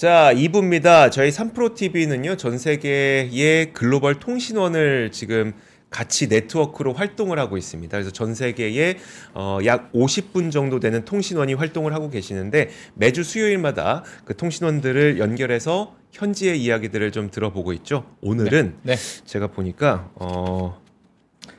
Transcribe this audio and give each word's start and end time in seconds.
자, 0.00 0.32
2부입니다. 0.32 1.12
저희 1.12 1.28
3프로TV는요, 1.28 2.38
전 2.38 2.56
세계의 2.56 3.74
글로벌 3.74 4.14
통신원을 4.14 5.12
지금 5.12 5.52
같이 5.90 6.26
네트워크로 6.26 6.94
활동을 6.94 7.38
하고 7.38 7.58
있습니다. 7.58 7.98
그래서 7.98 8.10
전 8.10 8.34
세계에 8.34 8.96
어, 9.34 9.58
약 9.66 9.92
50분 9.92 10.50
정도 10.50 10.80
되는 10.80 11.04
통신원이 11.04 11.52
활동을 11.52 11.92
하고 11.92 12.08
계시는데 12.08 12.70
매주 12.94 13.22
수요일마다 13.22 14.02
그 14.24 14.34
통신원들을 14.34 15.18
연결해서 15.18 15.94
현지의 16.12 16.62
이야기들을 16.62 17.12
좀 17.12 17.30
들어보고 17.30 17.74
있죠. 17.74 18.06
오늘은 18.22 18.78
네. 18.80 18.96
제가 19.26 19.48
보니까 19.48 20.08
어, 20.14 20.80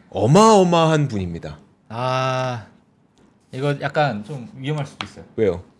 어마어마한 0.09 1.09
분입니다. 1.09 1.59
아 1.89 2.65
이거 3.51 3.79
약간 3.81 4.23
좀 4.23 4.49
위험할 4.55 4.87
수도 4.87 5.05
있어요. 5.05 5.25
왜요? 5.35 5.70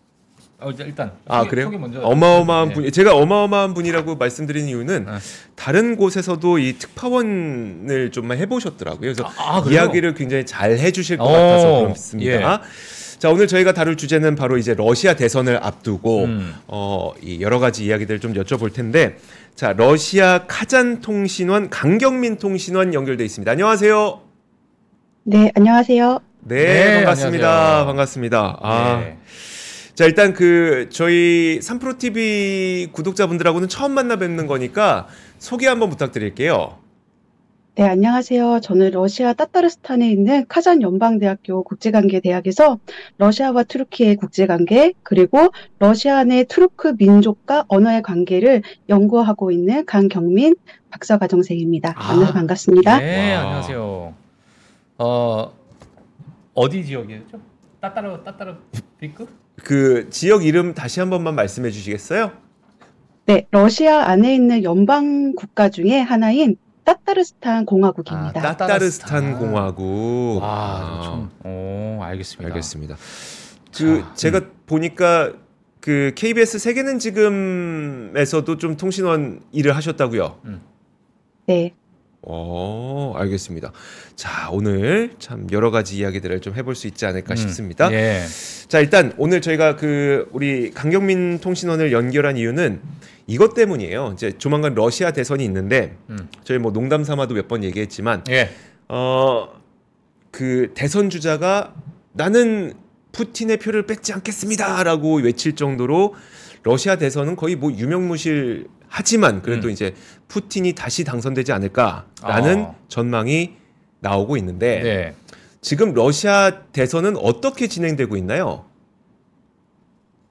어, 0.62 0.70
이제 0.70 0.84
일단 0.84 1.12
아 1.26 1.38
소개, 1.38 1.50
그래요? 1.50 1.66
소개 1.66 1.78
먼저. 1.78 2.00
어마어마한 2.00 2.68
네. 2.68 2.74
분, 2.74 2.90
제가 2.92 3.14
어마어마한 3.16 3.74
분이라고 3.74 4.16
말씀드리는 4.16 4.68
이유는 4.68 5.04
네. 5.06 5.12
다른 5.56 5.96
곳에서도 5.96 6.58
이 6.58 6.78
특파원을 6.78 8.10
좀 8.12 8.32
해보셨더라고요. 8.32 9.00
그래서 9.00 9.24
아, 9.24 9.62
아? 9.64 9.64
이야기를 9.68 10.14
굉장히 10.14 10.46
잘 10.46 10.72
해주실 10.78 11.18
것 11.18 11.24
어, 11.24 11.32
같아서 11.32 11.80
그렇습니다. 11.82 12.30
예. 12.30 12.58
자 13.18 13.30
오늘 13.30 13.46
저희가 13.46 13.72
다룰 13.72 13.96
주제는 13.96 14.34
바로 14.34 14.58
이제 14.58 14.74
러시아 14.74 15.14
대선을 15.14 15.60
앞두고 15.62 16.24
음. 16.24 16.54
어, 16.66 17.12
이 17.22 17.40
여러 17.40 17.60
가지 17.60 17.84
이야기들 17.84 18.18
좀 18.18 18.34
여쭤볼 18.34 18.72
텐데 18.74 19.16
자 19.54 19.72
러시아 19.72 20.44
카잔 20.48 21.00
통신원 21.00 21.70
강경민 21.70 22.38
통신원 22.38 22.94
연결돼 22.94 23.24
있습니다. 23.24 23.52
안녕하세요. 23.52 24.20
네, 25.24 25.52
안녕하세요. 25.54 26.18
네, 26.40 26.64
네, 26.64 26.94
반갑습니다. 27.04 27.48
안녕하세요. 27.48 27.86
반갑습니다. 27.86 28.58
아, 28.60 29.00
네. 29.00 29.18
자 29.94 30.06
일단 30.06 30.32
그 30.32 30.88
저희 30.90 31.58
3프로 31.60 31.98
TV 31.98 32.88
구독자분들하고는 32.92 33.68
처음 33.68 33.92
만나 33.92 34.16
뵙는 34.16 34.46
거니까 34.46 35.06
소개 35.38 35.66
한번 35.68 35.90
부탁드릴게요. 35.90 36.78
네, 37.74 37.84
안녕하세요. 37.84 38.60
저는 38.60 38.90
러시아 38.90 39.32
따따르스탄에 39.32 40.10
있는 40.10 40.46
카잔 40.46 40.82
연방대학교 40.82 41.62
국제관계대학에서 41.62 42.78
러시아와 43.16 43.62
투르키의 43.62 44.16
국제관계, 44.16 44.92
그리고 45.02 45.48
러시아 45.78 46.22
내 46.24 46.44
투르크 46.44 46.94
민족과 46.98 47.64
언어의 47.68 48.02
관계를 48.02 48.62
연구하고 48.90 49.50
있는 49.50 49.86
강경민 49.86 50.54
박사과정생입니다. 50.90 51.94
아, 51.96 52.12
만나서 52.12 52.32
반갑습니다. 52.34 52.98
네, 52.98 53.34
와. 53.34 53.40
안녕하세요. 53.40 54.14
어 54.98 55.52
어디 56.52 56.84
지역이었죠? 56.84 57.40
따따르 57.80 58.22
따따르 58.22 58.54
비크? 59.00 59.26
그 59.56 60.08
지역 60.10 60.44
이름 60.44 60.74
다시 60.74 61.00
한 61.00 61.10
번만 61.10 61.34
말씀해 61.34 61.70
주시겠어요? 61.70 62.32
네, 63.26 63.46
러시아 63.50 64.08
안에 64.08 64.34
있는 64.34 64.64
연방 64.64 65.34
국가 65.34 65.68
중에 65.68 66.00
하나인 66.00 66.56
따따르스탄 66.84 67.58
아, 67.58 67.64
공화국입니다. 67.64 68.40
따따르스탄 68.40 69.38
공화국. 69.38 70.40
와, 70.42 70.48
아, 70.48 71.00
좀, 71.04 71.30
오, 71.44 72.02
알겠습니다. 72.02 72.48
알겠습니다. 72.48 72.96
그 73.76 74.00
자, 74.00 74.14
제가 74.14 74.40
보니까 74.66 75.32
그 75.80 76.12
KBS 76.16 76.58
세계는 76.58 76.98
지금에서도 76.98 78.56
좀 78.58 78.76
통신원 78.76 79.40
일을 79.52 79.76
하셨다고요. 79.76 80.38
네, 81.46 81.74
어, 82.22 83.14
알겠습니다. 83.16 83.72
자, 84.14 84.48
오늘 84.52 85.14
참 85.18 85.46
여러 85.50 85.70
가지 85.72 85.96
이야기들을 85.96 86.40
좀 86.40 86.54
해볼 86.54 86.74
수 86.76 86.86
있지 86.86 87.04
않을까 87.04 87.34
음, 87.34 87.36
싶습니다. 87.36 87.92
예. 87.92 88.22
자, 88.68 88.78
일단 88.78 89.12
오늘 89.18 89.40
저희가 89.40 89.74
그 89.76 90.28
우리 90.32 90.70
강경민 90.70 91.40
통신원을 91.40 91.90
연결한 91.92 92.36
이유는 92.36 92.80
이것 93.26 93.54
때문이에요. 93.54 94.12
이제 94.14 94.32
조만간 94.38 94.74
러시아 94.74 95.10
대선이 95.10 95.44
있는데 95.44 95.96
음. 96.10 96.28
저희 96.44 96.58
뭐 96.58 96.72
농담 96.72 97.02
삼아도 97.04 97.34
몇 97.34 97.48
번 97.48 97.64
얘기했지만 97.64 98.22
예. 98.30 98.50
어, 98.88 99.48
그 100.30 100.70
대선 100.74 101.10
주자가 101.10 101.74
나는 102.12 102.72
푸틴의 103.12 103.56
표를 103.58 103.84
뺏지 103.86 104.12
않겠습니다라고 104.12 105.16
외칠 105.22 105.54
정도로 105.56 106.14
러시아 106.62 106.96
대선은 106.96 107.34
거의 107.36 107.56
뭐 107.56 107.72
유명무실 107.72 108.68
하지만 108.94 109.40
그래도 109.40 109.68
음. 109.68 109.72
이제 109.72 109.94
푸틴이 110.28 110.74
다시 110.74 111.02
당선되지 111.02 111.50
않을까라는 111.52 112.58
아. 112.60 112.74
전망이 112.88 113.52
나오고 114.00 114.36
있는데 114.36 114.82
네. 114.82 115.14
지금 115.62 115.94
러시아 115.94 116.62
대선은 116.72 117.16
어떻게 117.16 117.68
진행되고 117.68 118.18
있나요? 118.18 118.66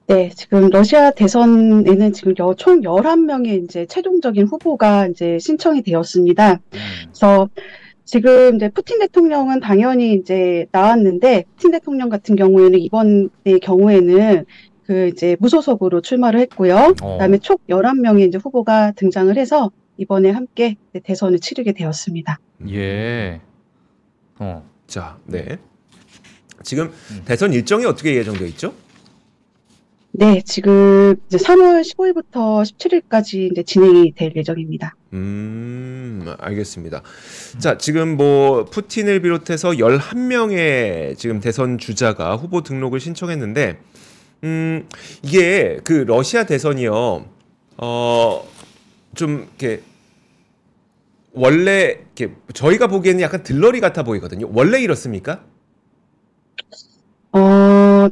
네, 0.06 0.30
지금 0.36 0.68
러시아 0.70 1.10
대선에는 1.10 2.12
지금 2.12 2.34
여- 2.38 2.54
총 2.54 2.82
11명의 2.82 3.64
이제 3.64 3.84
최종적인 3.86 4.46
후보가 4.46 5.08
이제 5.08 5.40
신청이 5.40 5.82
되었습니다. 5.82 6.52
음. 6.52 6.78
그래서 7.06 7.48
지금 8.04 8.54
이제 8.56 8.68
푸틴 8.68 9.00
대통령은 9.00 9.58
당연히 9.58 10.14
이제 10.14 10.66
나왔는데 10.70 11.46
푸틴 11.56 11.72
대통령 11.72 12.08
같은 12.10 12.36
경우에는 12.36 12.78
이번 12.78 13.28
의 13.44 13.58
경우에는 13.58 14.44
그 14.92 15.08
이제 15.08 15.38
무소속으로 15.40 16.02
출마를 16.02 16.38
했고요. 16.40 16.94
어. 17.00 17.12
그다음에 17.14 17.38
총 17.38 17.56
11명의 17.70 18.28
이제 18.28 18.36
후보가 18.36 18.92
등장을 18.92 19.34
해서 19.38 19.70
이번에 19.96 20.30
함께 20.30 20.76
대선을 21.02 21.38
치르게 21.38 21.72
되었습니다. 21.72 22.38
예. 22.68 23.40
어. 24.38 24.62
자, 24.86 25.16
네. 25.24 25.58
지금 26.62 26.92
음. 27.10 27.22
대선 27.24 27.54
일정이 27.54 27.86
어떻게 27.86 28.14
예정되어 28.16 28.46
있죠? 28.48 28.74
네, 30.10 30.42
지금 30.44 31.16
이제 31.26 31.38
3월 31.38 31.80
15일부터 31.80 32.62
17일까지 32.62 33.50
이제 33.50 33.62
진행이 33.62 34.12
될 34.14 34.32
예정입니다. 34.36 34.94
음, 35.14 36.26
알겠습니다. 36.38 37.00
자, 37.58 37.78
지금 37.78 38.18
뭐 38.18 38.66
푸틴을 38.66 39.22
비롯해서 39.22 39.70
11명의 39.70 41.16
지금 41.16 41.40
대선 41.40 41.78
주자가 41.78 42.36
후보 42.36 42.62
등록을 42.62 43.00
신청했는데 43.00 43.78
음, 44.44 44.88
이게 45.22 45.78
그 45.84 45.92
러시아 45.92 46.44
대선이요. 46.44 47.24
어, 47.78 48.48
좀 49.14 49.48
이렇게 49.58 49.82
원래 51.32 52.00
이렇게 52.16 52.34
저희가 52.52 52.88
보기에는 52.88 53.20
약간 53.20 53.42
들러리 53.42 53.80
같아 53.80 54.02
보이거든요. 54.02 54.50
원래 54.52 54.80
이렇습니까? 54.80 55.44
어, 57.32 58.08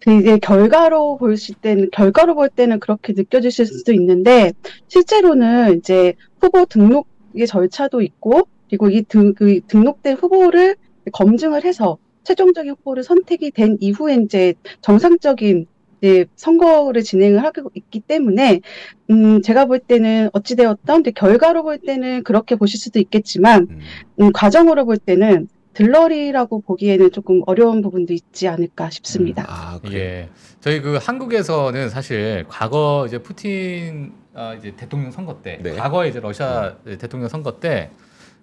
그 0.00 0.20
이제 0.20 0.38
결과로 0.38 1.16
보실 1.16 1.54
때는, 1.56 1.88
결과로 1.90 2.34
볼 2.34 2.48
때는 2.48 2.78
그렇게 2.78 3.14
느껴지실 3.14 3.66
수도 3.66 3.92
있는데, 3.92 4.52
실제로는 4.88 5.78
이제 5.78 6.14
후보 6.40 6.66
등록의 6.66 7.46
절차도 7.48 8.02
있고, 8.02 8.46
그리고 8.68 8.90
이 8.90 9.02
등, 9.02 9.34
그 9.34 9.60
등록된 9.66 10.16
후보를 10.16 10.76
검증을 11.12 11.64
해서 11.64 11.98
최종적인 12.24 12.72
후보를 12.72 13.04
선택이 13.04 13.50
된 13.52 13.76
이후에 13.80 14.16
이제 14.16 14.54
정상적인 14.80 15.66
이제 16.00 16.26
선거를 16.36 17.02
진행을 17.02 17.42
하고 17.44 17.70
있기 17.74 18.00
때문에, 18.00 18.60
음, 19.10 19.40
제가 19.42 19.66
볼 19.66 19.78
때는 19.78 20.30
어찌 20.32 20.56
되었던, 20.56 20.96
근데 20.96 21.10
결과로 21.12 21.62
볼 21.62 21.78
때는 21.78 22.24
그렇게 22.24 22.56
보실 22.56 22.78
수도 22.80 22.98
있겠지만, 22.98 23.68
음, 23.70 23.80
음, 24.20 24.32
과정으로 24.32 24.84
볼 24.84 24.98
때는 24.98 25.48
들러리라고 25.72 26.60
보기에는 26.60 27.10
조금 27.10 27.42
어려운 27.46 27.82
부분도 27.82 28.12
있지 28.12 28.48
않을까 28.48 28.90
싶습니다. 28.90 29.44
아, 29.48 29.80
그래요. 29.80 29.98
예. 29.98 30.28
저희 30.60 30.80
그 30.80 30.98
한국에서는 31.00 31.88
사실 31.88 32.44
과거 32.48 33.04
이제 33.06 33.18
푸틴 33.18 34.12
아, 34.34 34.54
이제 34.54 34.74
대통령 34.76 35.10
선거 35.10 35.42
때, 35.42 35.58
네. 35.62 35.72
과거에 35.72 36.08
이제 36.08 36.20
러시아 36.20 36.76
대통령 36.98 37.28
선거 37.28 37.58
때 37.58 37.90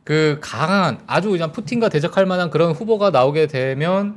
그 0.03 0.37
강한 0.41 0.99
아주 1.07 1.29
그냥 1.29 1.51
푸틴과 1.51 1.89
대적할 1.89 2.25
만한 2.25 2.49
그런 2.49 2.71
후보가 2.71 3.11
나오게 3.11 3.47
되면 3.47 4.15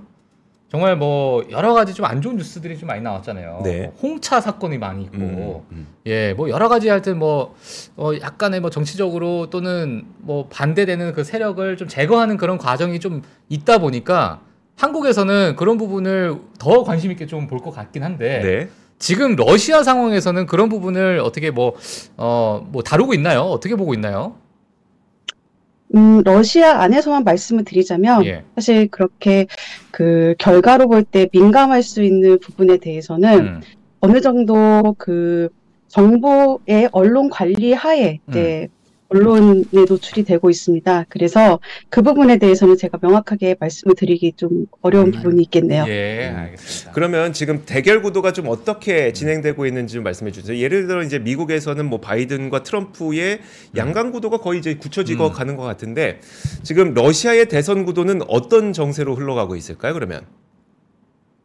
정말 0.71 0.97
뭐 0.97 1.45
여러 1.51 1.73
가지 1.73 1.95
좀 1.95 2.07
안 2.07 2.21
좋은 2.21 2.37
뉴스들이 2.37 2.77
좀 2.79 2.89
많이 2.89 3.01
나왔잖아요. 3.03 3.61
네. 3.63 3.83
뭐 3.83 3.93
홍차 4.03 4.41
사건이 4.41 4.79
많이 4.79 5.05
있고, 5.05 5.65
음, 5.71 5.77
음. 5.77 5.87
예, 6.07 6.33
뭐 6.35 6.49
여러 6.49 6.69
가지 6.69 6.89
하여튼 6.89 7.19
뭐 7.19 7.55
어, 7.97 8.11
약간의 8.21 8.61
뭐 8.61 8.71
정치적으로 8.71 9.51
또는 9.51 10.05
뭐 10.19 10.49
반대되는 10.49 11.13
그 11.13 11.23
세력을 11.23 11.77
좀 11.77 11.87
제거하는 11.87 12.37
그런 12.39 12.59
과정이 12.59 12.99
좀 12.99 13.23
있다 13.49 13.79
보니까 13.79 14.41
한국에서는 14.77 15.55
그런 15.57 15.79
부분을 15.79 16.41
더 16.59 16.83
관심 16.83 17.11
있게 17.13 17.27
좀 17.27 17.47
볼 17.47 17.61
것 17.61 17.71
같긴 17.71 18.03
한데 18.03 18.41
네. 18.43 18.69
지금 18.99 19.37
러시아 19.37 19.83
상황에서는 19.85 20.47
그런 20.47 20.69
부분을 20.69 21.21
어떻게 21.23 21.51
뭐 21.53 21.75
어 22.17 22.65
뭐 22.73 22.83
다루고 22.83 23.15
있나요? 23.15 23.43
어떻게 23.43 23.77
보고 23.77 23.95
있나요? 23.95 24.35
음, 25.95 26.23
러시아 26.25 26.81
안에서만 26.81 27.25
말씀을 27.25 27.65
드리자면 27.65 28.25
예. 28.27 28.43
사실 28.57 28.89
그렇게 28.89 29.47
그 29.91 30.35
결과로 30.39 30.89
볼 30.89 31.05
때 31.05 31.29
민감할 31.33 31.83
수 31.83 32.03
있는 32.03 32.39
부분에 32.41 32.79
대해서는 32.79 33.39
음. 33.41 33.61
어느 34.01 34.21
정도 34.21 34.95
그 34.99 35.49
정부의 35.89 36.89
언론 36.93 37.31
관리 37.31 37.73
하에 37.73 38.19
이제 38.29 38.69
언론에 39.15 39.65
노출이 39.89 40.25
되고 40.25 40.51
있습니다. 40.51 41.07
그래서 41.09 41.61
그 41.89 42.03
부분에 42.03 42.39
대해서는 42.39 42.77
제가 42.77 42.99
명확하게 43.01 43.57
말씀을 43.61 43.95
드리기 43.95 44.33
좀 44.37 44.67
어려운 44.83 45.07
음. 45.07 45.13
부분이 45.13 45.43
있겠네요. 45.45 45.85
예, 45.89 46.31
음. 46.31 46.37
알겠습니다. 46.37 46.93
그러면 46.93 47.33
지금 47.33 47.63
대결 47.65 48.03
구도가 48.03 48.33
좀 48.33 48.49
어떻게 48.49 49.13
진행되고 49.13 49.67
있는지 49.67 49.95
좀 49.95 50.05
말씀해 50.05 50.33
주세요. 50.33 50.59
예를 50.59 50.87
들어 50.87 51.03
이제 51.03 51.19
미국에서는 51.19 51.85
뭐 51.85 52.01
바이든과 52.01 52.63
트럼프의 52.63 53.41
양강 53.77 54.11
구도가 54.11 54.39
거의 54.39 54.59
이제 54.59 54.75
굳혀지고 54.75 55.29
음. 55.29 55.33
가는 55.33 55.57
것 55.57 55.63
같은데 55.63 56.21
지금 56.63 56.95
러시아의 56.95 57.49
대선 57.49 57.85
구도는 57.85 58.23
어떤 58.29 58.73
정세로 58.73 59.15
흘러가고 59.15 59.57
있을까요? 59.57 59.95
그러면 59.95 60.23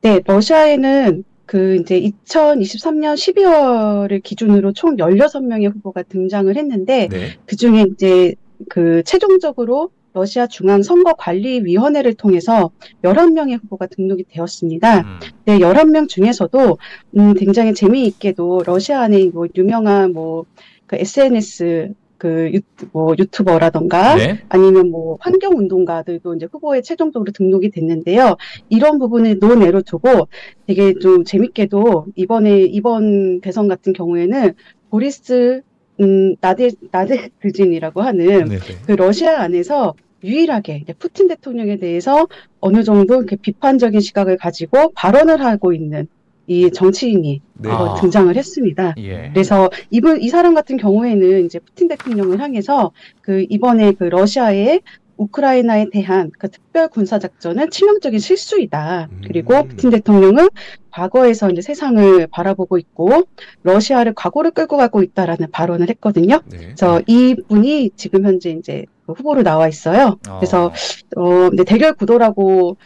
네, 0.02 0.22
러시아에는 0.26 1.24
그 1.50 1.78
이제 1.78 2.00
2023년 2.00 3.16
12월을 3.16 4.22
기준으로 4.22 4.72
총 4.74 4.98
16명의 4.98 5.74
후보가 5.74 6.04
등장을 6.04 6.56
했는데 6.56 7.08
네. 7.08 7.38
그 7.48 7.56
중에 7.56 7.88
이제 7.92 8.36
그 8.70 9.02
최종적으로 9.04 9.90
러시아 10.14 10.46
중앙 10.46 10.84
선거관리위원회를 10.84 12.14
통해서 12.14 12.70
11명의 13.02 13.60
후보가 13.64 13.88
등록이 13.88 14.26
되었습니다. 14.30 15.00
음. 15.00 15.20
네, 15.46 15.58
11명 15.58 16.08
중에서도 16.08 16.78
음, 17.18 17.34
굉장히 17.34 17.74
재미있게도 17.74 18.64
러시아 18.66 19.02
안에 19.02 19.30
뭐 19.34 19.48
유명한 19.56 20.14
뭐 20.14 20.46
그 20.90 20.96
SNS 20.96 21.94
그 22.20 22.52
유, 22.54 22.60
뭐 22.92 23.16
유튜버라던가 23.18 24.16
네. 24.16 24.44
아니면 24.50 24.92
뭐 24.92 25.18
환경 25.22 25.58
운동가들도 25.58 26.36
이제 26.36 26.48
후보에 26.52 26.82
최종적으로 26.82 27.32
등록이 27.32 27.72
됐는데요. 27.72 28.36
이런 28.68 29.00
부분을 29.00 29.40
논외로 29.40 29.82
두고 29.82 30.28
되게 30.68 30.94
좀 31.00 31.24
재밌게도 31.24 32.08
이번에 32.16 32.62
이번 32.62 33.42
대선 33.42 33.68
같은 33.68 33.94
경우에는 33.94 34.54
보리스 34.92 35.62
음, 36.02 36.36
나데 36.40 36.72
나데르진이라고 36.92 38.02
하는 38.02 38.46
네. 38.46 38.60
그 38.86 38.92
러시아 38.92 39.42
안에서 39.42 39.96
유일하게 40.24 40.82
이제 40.84 40.94
푸틴 40.94 41.28
대통령에 41.30 41.78
대해서 41.78 42.28
어느 42.60 42.84
정도 42.84 43.16
이렇게 43.16 43.38
비판적인 43.38 44.02
시각을 44.02 44.38
가지고 44.38 44.92
발언을 44.94 45.42
하고 45.44 45.74
있는 45.74 46.08
이 46.50 46.72
정치인이 46.72 47.42
네. 47.54 47.70
어, 47.70 47.94
아. 47.94 48.02
등장을 48.02 48.36
했습니다. 48.36 48.96
예. 48.98 49.30
그래서 49.32 49.70
이분 49.92 50.20
이 50.22 50.30
사람 50.30 50.56
같은 50.56 50.78
경우에는 50.78 51.46
이제 51.46 51.60
푸틴 51.60 51.88
대통령을 51.88 52.42
향해서 52.42 52.92
그 53.22 53.46
이번에 53.50 53.92
그 53.92 54.06
러시아의 54.06 54.82
우크라이나에 55.18 55.88
대한 55.92 56.32
그 56.40 56.50
특별 56.50 56.88
군사 56.88 57.20
작전은 57.20 57.70
치명적인 57.70 58.20
실수이다. 58.20 59.10
음. 59.12 59.22
그리고 59.28 59.64
푸틴 59.68 59.92
대통령은 59.92 60.48
과거에서 60.90 61.52
이제 61.52 61.62
세상을 61.62 62.26
바라보고 62.32 62.80
있고 62.80 63.28
러시아를 63.62 64.14
과거를 64.16 64.50
끌고 64.52 64.78
가고 64.78 65.04
있다라는 65.04 65.52
발언을 65.52 65.88
했거든요. 65.90 66.40
네. 66.48 66.58
그래서 66.58 67.02
이분이 67.06 67.92
지금 67.96 68.26
현재 68.26 68.50
이제 68.50 68.86
그 69.06 69.12
후보로 69.12 69.44
나와 69.44 69.68
있어요. 69.68 70.18
그래서 70.24 70.72
어, 71.16 71.22
어, 71.22 71.50
근데 71.50 71.64
대결 71.64 71.94
구도라고 71.94 72.78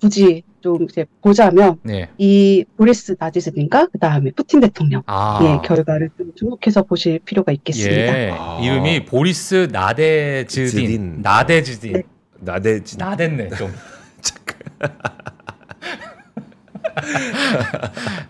굳이 0.00 0.44
좀 0.60 0.82
이제 0.84 1.06
보자면 1.22 1.76
네. 1.82 2.08
이 2.18 2.64
보리스 2.76 3.16
나디즈인가 3.18 3.86
그 3.86 3.98
다음에 3.98 4.30
푸틴 4.32 4.60
대통령 4.60 5.02
아. 5.06 5.38
예, 5.42 5.66
결과를 5.66 6.10
좀 6.16 6.32
주목해서 6.34 6.82
보실 6.82 7.20
필요가 7.20 7.52
있겠습니다. 7.52 8.18
예. 8.18 8.34
아. 8.36 8.60
이름이 8.62 9.04
보리스 9.04 9.68
나데즈딘. 9.70 10.68
즈딘. 10.68 11.22
나데즈딘. 11.22 11.92
네. 11.92 12.02
나대 12.40 12.80
나댔네 12.96 13.48
좀. 13.50 13.72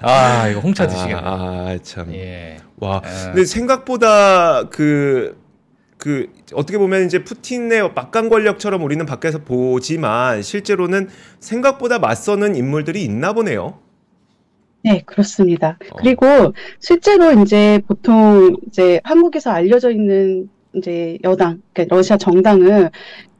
아 0.01 0.49
이거 0.49 0.61
홍차 0.61 0.87
드시겠네. 0.87 1.15
아, 1.15 1.21
아, 1.21 1.79
참. 1.83 2.13
예. 2.13 2.59
와. 2.77 2.99
아. 2.99 3.33
근데 3.33 3.45
생각보다 3.45 4.69
그, 4.69 5.37
그, 5.99 6.33
어떻게 6.55 6.79
보면 6.79 7.05
이제 7.06 7.25
푸틴의 7.25 7.93
막강 7.95 8.29
권력처럼 8.29 8.83
우리는 8.83 9.05
밖에서 9.05 9.41
보지만 9.41 10.43
실제로는 10.43 11.09
생각보다 11.41 11.99
맞서는 11.99 12.55
인물들이 12.56 13.03
있나 13.03 13.33
보네요. 13.33 13.81
네, 14.85 15.03
그렇습니다. 15.05 15.77
어. 15.91 15.97
그리고 15.99 16.55
실제로 16.79 17.33
이제 17.43 17.81
보통 17.87 18.56
이제 18.69 19.00
한국에서 19.03 19.50
알려져 19.50 19.91
있는 19.91 20.49
이제 20.75 21.19
여당, 21.25 21.61
그러니까 21.73 21.97
러시아 21.97 22.17
정당은 22.17 22.91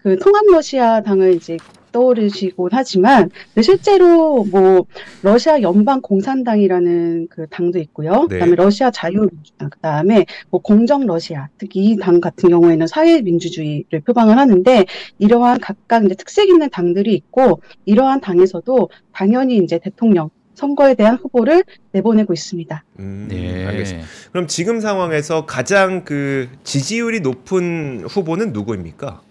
그 0.03 0.19
통합 0.19 0.45
러시아 0.51 1.03
당을 1.03 1.35
이제 1.35 1.57
떠오르시곤 1.99 2.71
하지만 2.73 3.31
실제로 3.61 4.45
뭐 4.45 4.87
러시아 5.23 5.61
연방 5.63 6.01
공산당이라는 6.01 7.27
그 7.29 7.47
당도 7.49 7.79
있고요. 7.81 8.27
네. 8.31 8.37
그다음에 8.39 8.55
러시아 8.55 8.91
자유민주당, 8.91 9.71
그다음에 9.71 10.27
뭐 10.51 10.61
공정 10.61 11.07
러시아, 11.07 11.49
특히 11.59 11.85
이 11.91 11.97
당 11.99 12.21
같은 12.21 12.49
경우에는 12.51 12.87
사회민주주의를 12.87 14.01
표방을 14.07 14.39
하는데 14.39 14.85
이러한 15.19 15.59
각각 15.61 16.05
이제 16.05 16.15
특색 16.15 16.49
있는 16.49 16.71
당들이 16.71 17.13
있고 17.15 17.61
이러한 17.87 18.21
당에서도 18.21 18.89
당연히 19.13 19.57
이제 19.59 19.79
대통령 19.79 20.31
선거에 20.55 20.95
대한 20.95 21.17
후보를 21.17 21.65
내보내고 21.93 22.33
있습니다. 22.33 22.85
음, 23.01 23.27
네. 23.29 23.67
알겠습니다. 23.67 24.07
그럼 24.33 24.47
지금 24.47 24.81
상황에서 24.81 25.45
가장 25.47 26.05
그 26.05 26.49
지지율이 26.65 27.21
높은 27.21 28.05
후보는 28.09 28.53
누구입니까? 28.53 29.23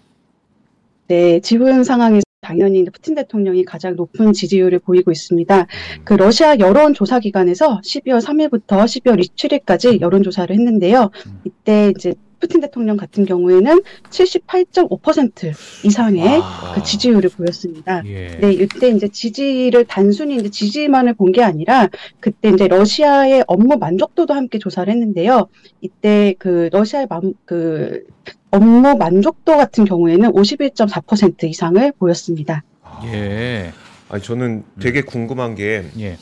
네, 1.08 1.40
지금 1.40 1.82
상황에서 1.84 2.22
당연히 2.40 2.84
푸틴 2.84 3.14
대통령이 3.14 3.64
가장 3.64 3.96
높은 3.96 4.32
지지율을 4.32 4.78
보이고 4.78 5.10
있습니다. 5.10 5.60
음. 5.60 6.04
그 6.04 6.14
러시아 6.14 6.58
여론조사 6.58 7.20
기관에서 7.20 7.80
12월 7.80 8.24
3일부터 8.24 8.84
12월 8.84 9.20
27일까지 9.20 10.00
여론조사를 10.00 10.54
했는데요. 10.54 11.10
음. 11.26 11.40
이때 11.44 11.92
이제 11.96 12.14
푸틴 12.40 12.60
대통령 12.60 12.96
같은 12.96 13.24
경우에는 13.24 13.82
78.5% 14.10 15.52
이상의 15.84 16.40
아. 16.42 16.72
그 16.74 16.82
지지율을 16.82 17.30
보였습니다. 17.30 18.02
예. 18.06 18.28
네, 18.40 18.52
이때 18.52 18.88
이제 18.88 19.08
지지를 19.08 19.84
단순히 19.84 20.36
이제 20.36 20.48
지지만을 20.50 21.14
본 21.14 21.28
게 21.28 21.42
아니라 21.42 21.88
그때 22.20 22.48
이제 22.48 22.68
러시아의 22.68 23.44
업무 23.46 23.76
만족도도 23.76 24.32
함께 24.32 24.58
조사를 24.58 24.90
했는데요. 24.90 25.48
이때 25.82 26.34
그 26.38 26.70
러시아의 26.72 27.06
만, 27.10 27.34
그 27.44 28.04
업무 28.50 28.96
만족도 28.96 29.58
같은 29.58 29.84
경우에는 29.84 30.32
51.4% 30.32 31.44
이상을 31.44 31.92
보였습니다. 31.98 32.64
예. 33.12 33.72
아니 34.08 34.22
저는 34.22 34.64
되게 34.80 35.02
궁금한 35.02 35.54
게 35.54 35.84
예. 35.98 36.16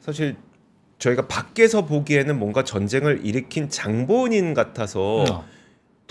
사실 0.00 0.36
저희가 0.98 1.26
밖에서 1.26 1.86
보기에는 1.86 2.38
뭔가 2.38 2.62
전쟁을 2.62 3.22
일으킨 3.24 3.70
장본인 3.70 4.52
같아서 4.52 5.24
어. 5.24 5.44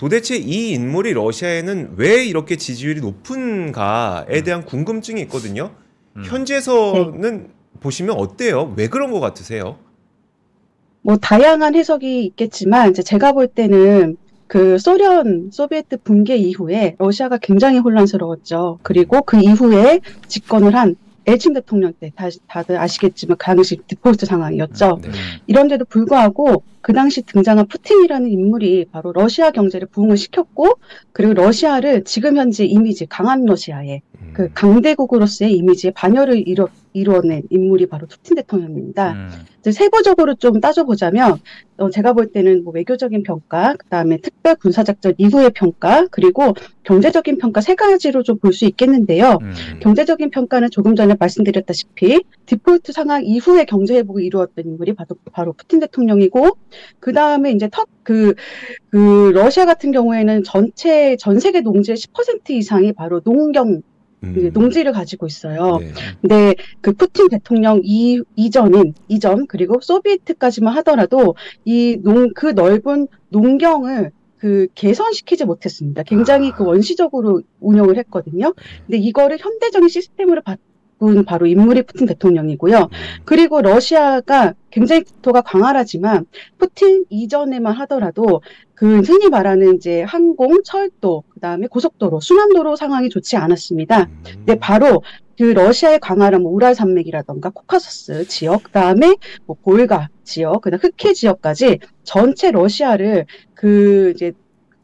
도대체 0.00 0.34
이 0.34 0.70
인물이 0.70 1.12
러시아에는 1.12 1.96
왜 1.96 2.24
이렇게 2.24 2.56
지지율이 2.56 3.02
높은가에 3.02 4.40
대한 4.40 4.64
궁금증이 4.64 5.20
있거든요. 5.24 5.72
음. 6.16 6.22
현지에서는 6.24 7.48
보시면 7.80 8.16
어때요? 8.16 8.72
왜 8.78 8.88
그런 8.88 9.10
것 9.10 9.20
같으세요? 9.20 9.76
뭐 11.02 11.18
다양한 11.18 11.74
해석이 11.74 12.24
있겠지만 12.24 12.88
이제 12.88 13.02
제가 13.02 13.32
볼 13.32 13.46
때는 13.46 14.16
그 14.46 14.78
소련 14.78 15.50
소비에트 15.52 15.98
붕괴 15.98 16.34
이후에 16.34 16.96
러시아가 16.98 17.36
굉장히 17.36 17.78
혼란스러웠죠. 17.78 18.78
그리고 18.82 19.20
그 19.20 19.36
이후에 19.36 20.00
집권을 20.28 20.74
한 20.76 20.96
엘친 21.26 21.52
대통령 21.52 21.92
때 21.92 22.12
다, 22.14 22.28
다들 22.48 22.76
아시겠지만 22.78 23.36
그 23.36 23.46
당시 23.46 23.76
디폴트 23.86 24.26
상황이었죠. 24.26 24.98
네. 25.02 25.08
음. 25.08 25.12
이런데도 25.46 25.84
불구하고 25.84 26.62
그 26.80 26.92
당시 26.92 27.22
등장한 27.22 27.66
푸틴이라는 27.66 28.30
인물이 28.30 28.86
바로 28.90 29.12
러시아 29.12 29.50
경제를 29.50 29.88
부흥을 29.88 30.16
시켰고 30.16 30.78
그리고 31.12 31.34
러시아를 31.34 32.04
지금 32.04 32.36
현재 32.36 32.64
이미지 32.64 33.06
강한 33.06 33.44
러시아의 33.44 34.02
음. 34.22 34.30
그 34.34 34.48
강대국으로서의 34.54 35.54
이미지에 35.56 35.92
반열을 35.92 36.46
이뤄, 36.46 36.68
이뤄낸 36.92 37.42
인물이 37.50 37.86
바로 37.86 38.06
푸틴 38.06 38.36
대통령입니다. 38.36 39.12
음. 39.12 39.28
이제 39.60 39.72
세부적으로 39.72 40.34
좀 40.34 40.60
따져보자면 40.60 41.38
어, 41.76 41.90
제가 41.90 42.12
볼 42.12 42.32
때는 42.32 42.64
뭐 42.64 42.72
외교적인 42.72 43.22
평가, 43.22 43.74
그다음에 43.76 44.18
특별 44.18 44.54
군사작전 44.56 45.14
이후의 45.18 45.50
평가, 45.54 46.06
그리고 46.10 46.54
경제적인 46.84 47.38
평가 47.38 47.60
세 47.60 47.74
가지로 47.74 48.22
좀 48.22 48.38
볼 48.40 48.52
수 48.52 48.64
있겠는데요. 48.64 49.38
음. 49.42 49.52
경제적인 49.80 50.30
평가는 50.30 50.70
조금 50.70 50.96
전에 50.96 51.14
말씀드렸다시피 51.18 52.22
디폴트 52.46 52.92
상황 52.92 53.24
이후에 53.24 53.64
경제 53.64 53.96
회복을 53.96 54.22
이루었던 54.22 54.64
인물이 54.64 54.94
바로, 54.94 55.08
바로 55.32 55.52
푸틴 55.52 55.80
대통령이고 55.80 56.56
그 56.98 57.12
다음에 57.12 57.52
이제 57.52 57.68
턱 57.70 57.88
그, 58.02 58.34
그 58.90 59.30
러시아 59.34 59.66
같은 59.66 59.92
경우에는 59.92 60.42
전체 60.44 61.16
전 61.16 61.38
세계 61.38 61.60
농지의 61.60 61.96
10% 61.96 62.50
이상이 62.50 62.92
바로 62.92 63.20
농경 63.24 63.82
음. 64.22 64.50
농지를 64.52 64.92
가지고 64.92 65.26
있어요. 65.26 65.78
네. 65.78 65.92
근데 66.20 66.54
그 66.80 66.92
푸틴 66.92 67.28
대통령 67.28 67.80
이, 67.82 68.20
이전인, 68.36 68.94
이전, 69.08 69.46
그리고 69.46 69.80
소비에트까지만 69.80 70.74
하더라도 70.78 71.34
이 71.64 71.98
농, 72.02 72.32
그 72.34 72.46
넓은 72.46 73.08
농경을 73.30 74.12
그 74.36 74.68
개선시키지 74.74 75.44
못했습니다. 75.44 76.02
굉장히 76.02 76.50
아. 76.50 76.54
그 76.54 76.64
원시적으로 76.64 77.42
운영을 77.60 77.98
했거든요. 77.98 78.54
근데 78.86 78.98
이거를 78.98 79.38
현대적인 79.38 79.88
시스템으로 79.88 80.40
바, 80.42 80.56
바꾼 81.00 81.24
바로 81.24 81.46
인물이 81.46 81.82
푸틴 81.82 82.06
대통령이고요. 82.06 82.90
그리고 83.24 83.62
러시아가 83.62 84.54
굉장히 84.70 85.02
국토가 85.02 85.40
광활하지만 85.40 86.26
푸틴 86.58 87.04
이전에만 87.08 87.72
하더라도 87.72 88.42
그 88.74 89.00
흔히 89.00 89.28
말하는 89.28 89.76
이제 89.76 90.02
항공, 90.02 90.62
철도, 90.62 91.24
그다음에 91.30 91.66
고속도로, 91.66 92.20
순환도로 92.20 92.76
상황이 92.76 93.08
좋지 93.08 93.36
않았습니다. 93.36 94.08
근데 94.24 94.58
바로 94.58 95.02
그 95.36 95.44
러시아의 95.44 96.00
광활한 96.00 96.42
뭐 96.42 96.52
우랄 96.52 96.74
산맥이라던가 96.74 97.50
코카소스 97.50 98.28
지역, 98.28 98.64
그다음에 98.64 99.16
뭐 99.46 99.56
볼가 99.62 100.08
지역, 100.22 100.60
그다음 100.60 100.80
흑해 100.82 101.14
지역까지 101.14 101.78
전체 102.04 102.50
러시아를 102.50 103.24
그 103.54 104.12
이제 104.14 104.32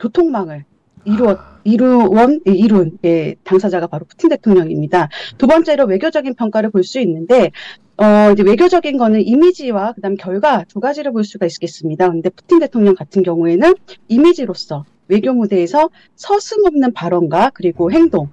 교통망을 0.00 0.64
이루어 1.06 1.38
이루원 1.64 2.40
이룬 2.44 2.98
예, 3.04 3.34
당사자가 3.44 3.86
바로 3.86 4.04
푸틴 4.06 4.28
대통령입니다. 4.30 5.08
두 5.38 5.46
번째로 5.46 5.86
외교적인 5.86 6.34
평가를 6.34 6.70
볼 6.70 6.84
수 6.84 7.00
있는데 7.00 7.50
어 7.96 8.30
이제 8.32 8.42
외교적인 8.42 8.98
거는 8.98 9.22
이미지와 9.26 9.92
그다음 9.94 10.16
결과 10.16 10.64
두 10.64 10.80
가지를 10.80 11.12
볼 11.12 11.25
수가 11.25 11.46
있겠습니다. 11.46 12.08
근데 12.10 12.28
푸틴 12.30 12.58
대통령 12.60 12.94
같은 12.94 13.22
경우에는 13.22 13.75
이미지로서 14.08 14.84
외교 15.08 15.32
무대에서 15.32 15.90
서슴없는 16.16 16.92
발언과 16.92 17.50
그리고 17.54 17.90
행동을 17.90 18.28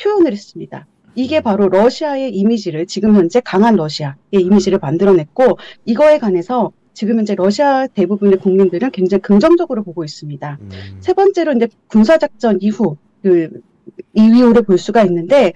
표현을 0.00 0.32
했습니다. 0.32 0.86
이게 1.14 1.40
바로 1.40 1.68
러시아의 1.68 2.34
이미지를 2.34 2.86
지금 2.86 3.16
현재 3.16 3.40
강한 3.40 3.74
러시아의 3.76 4.14
이미지를 4.32 4.78
만들어냈고 4.80 5.58
이거에 5.84 6.18
관해서 6.18 6.70
지금 6.98 7.16
현재 7.16 7.36
러시아 7.36 7.86
대부분의 7.86 8.38
국민들은 8.38 8.90
굉장히 8.90 9.22
긍정적으로 9.22 9.84
보고 9.84 10.02
있습니다. 10.02 10.58
음. 10.60 10.68
세 10.98 11.12
번째로 11.12 11.52
이제 11.52 11.68
군사작전 11.86 12.58
이후 12.60 12.96
그 13.22 13.60
이후를 14.14 14.62
볼 14.62 14.78
수가 14.78 15.04
있는데 15.04 15.52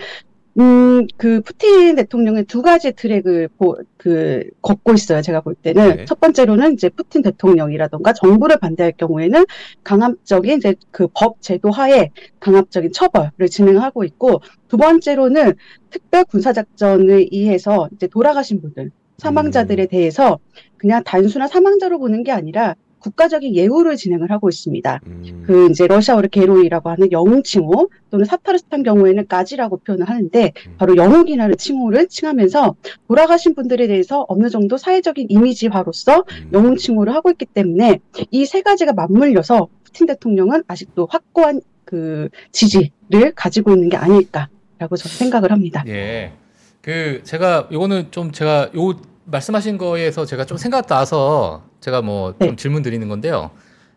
음, 0.61 1.09
그 1.17 1.41
푸틴 1.41 1.97
대통령의 1.97 2.45
두 2.45 2.63
가지 2.63 2.93
트랙을 2.93 3.49
보, 3.59 3.77
그 3.97 4.45
걷고 4.61 4.93
있어요. 4.93 5.21
제가 5.21 5.41
볼 5.41 5.57
때는 5.57 5.97
네. 5.97 6.05
첫 6.05 6.21
번째로는 6.21 6.75
이제 6.75 6.89
푸틴 6.91 7.23
대통령이라던가 7.23 8.13
정부를 8.13 8.59
반대할 8.59 8.93
경우에는 8.93 9.45
강압적인 9.83 10.59
이제 10.59 10.77
그 10.93 11.09
법 11.13 11.43
제도 11.43 11.73
하에 11.73 12.11
강압적인 12.39 12.93
처벌을 12.93 13.49
진행하고 13.51 14.05
있고 14.05 14.43
두 14.69 14.77
번째로는 14.77 15.55
특별 15.91 16.25
군사 16.25 16.53
작전을 16.53 17.31
의해서 17.33 17.89
이제 17.95 18.07
돌아가신 18.07 18.61
분들 18.61 18.93
사망자들에 19.23 19.85
음. 19.85 19.88
대해서 19.88 20.38
그냥 20.76 21.02
단순한 21.05 21.49
사망자로 21.49 21.99
보는 21.99 22.25
게 22.25 22.33
아니라 22.33 22.75
국가적인 22.99 23.57
예우를 23.57 23.97
진행을 23.97 24.31
하고 24.31 24.49
있습니다. 24.49 25.00
음. 25.07 25.43
그 25.45 25.69
이제 25.71 25.88
러시아어로 25.88 26.29
게로이라고 26.29 26.88
하는 26.88 27.11
영웅 27.11 27.43
칭호 27.43 27.91
또는 28.11 28.25
사타르스탄 28.25 28.85
경우에는 28.85 29.26
까지라고 29.26 29.79
표현을 29.79 30.09
하는데 30.09 30.52
음. 30.69 30.75
바로 30.79 30.97
영웅이라는 30.97 31.57
칭호를 31.57 32.07
칭하면서 32.09 32.76
돌아가신 33.09 33.57
분들에 33.57 33.88
대해서 33.88 34.25
어느 34.29 34.49
정도 34.50 34.76
사회적인 34.76 35.26
이미지화로서 35.31 36.25
음. 36.31 36.50
영웅 36.52 36.76
칭호를 36.76 37.12
하고 37.14 37.31
있기 37.31 37.47
때문에 37.47 37.99
이 38.31 38.45
세 38.45 38.62
가지가 38.62 38.93
맞물려서 38.93 39.69
푸틴 39.83 40.07
대통령은 40.07 40.62
아직도 40.69 41.09
확고한 41.11 41.61
그 41.85 42.29
지지를 42.52 43.33
가지고 43.35 43.73
있는 43.73 43.88
게 43.88 43.97
아닐까라고 43.97 44.97
저는 44.97 45.17
생각을 45.17 45.50
합니다. 45.50 45.83
예. 45.88 46.33
그 46.81 47.21
제가 47.25 47.69
요거는 47.73 48.09
좀 48.12 48.31
제가 48.33 48.71
요 48.76 48.95
말씀하신 49.25 49.79
거에서 49.79 50.25
제가 50.26 50.45
좀 50.45 50.57
생각 50.59 50.87
나서 50.87 51.62
제가 51.81 52.02
뭐좀 52.02 52.50
네. 52.50 52.57
질문 52.57 52.83
드리는 52.83 53.09
건데요. 53.09 53.50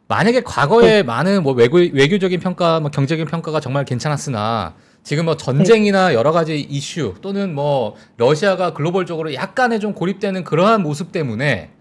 만약에 0.07 0.41
과거에 0.43 1.01
많은 1.01 1.41
뭐 1.41 1.53
외교 1.53 1.77
외교적인 1.77 2.39
평가, 2.39 2.79
뭐 2.79 2.91
경제적인 2.91 3.25
평가가 3.25 3.59
정말 3.59 3.85
괜찮았으나 3.85 4.75
지금 5.03 5.25
뭐 5.25 5.35
전쟁이나 5.35 6.13
여러 6.13 6.31
가지 6.31 6.59
이슈 6.59 7.15
또는 7.21 7.55
뭐 7.55 7.95
러시아가 8.17 8.73
글로벌적으로 8.73 9.33
약간의 9.33 9.79
좀 9.79 9.93
고립되는 9.93 10.43
그러한 10.43 10.83
모습 10.83 11.11
때문에 11.11 11.71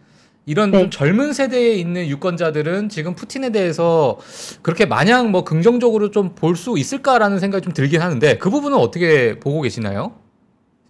이런 0.46 0.70
네. 0.70 0.78
좀 0.80 0.90
젊은 0.90 1.32
세대에 1.34 1.74
있는 1.74 2.06
유권자들은 2.06 2.88
지금 2.90 3.14
푸틴에 3.14 3.50
대해서 3.50 4.18
그렇게 4.62 4.84
마냥 4.86 5.30
뭐 5.30 5.44
긍정적으로 5.44 6.10
좀 6.10 6.34
볼 6.34 6.56
수 6.56 6.78
있을까라는 6.78 7.38
생각이 7.40 7.62
좀 7.62 7.72
들긴 7.74 8.00
하는데 8.02 8.38
그 8.38 8.48
부분은 8.50 8.76
어떻게 8.78 9.38
보고 9.38 9.60
계시나요? 9.62 10.12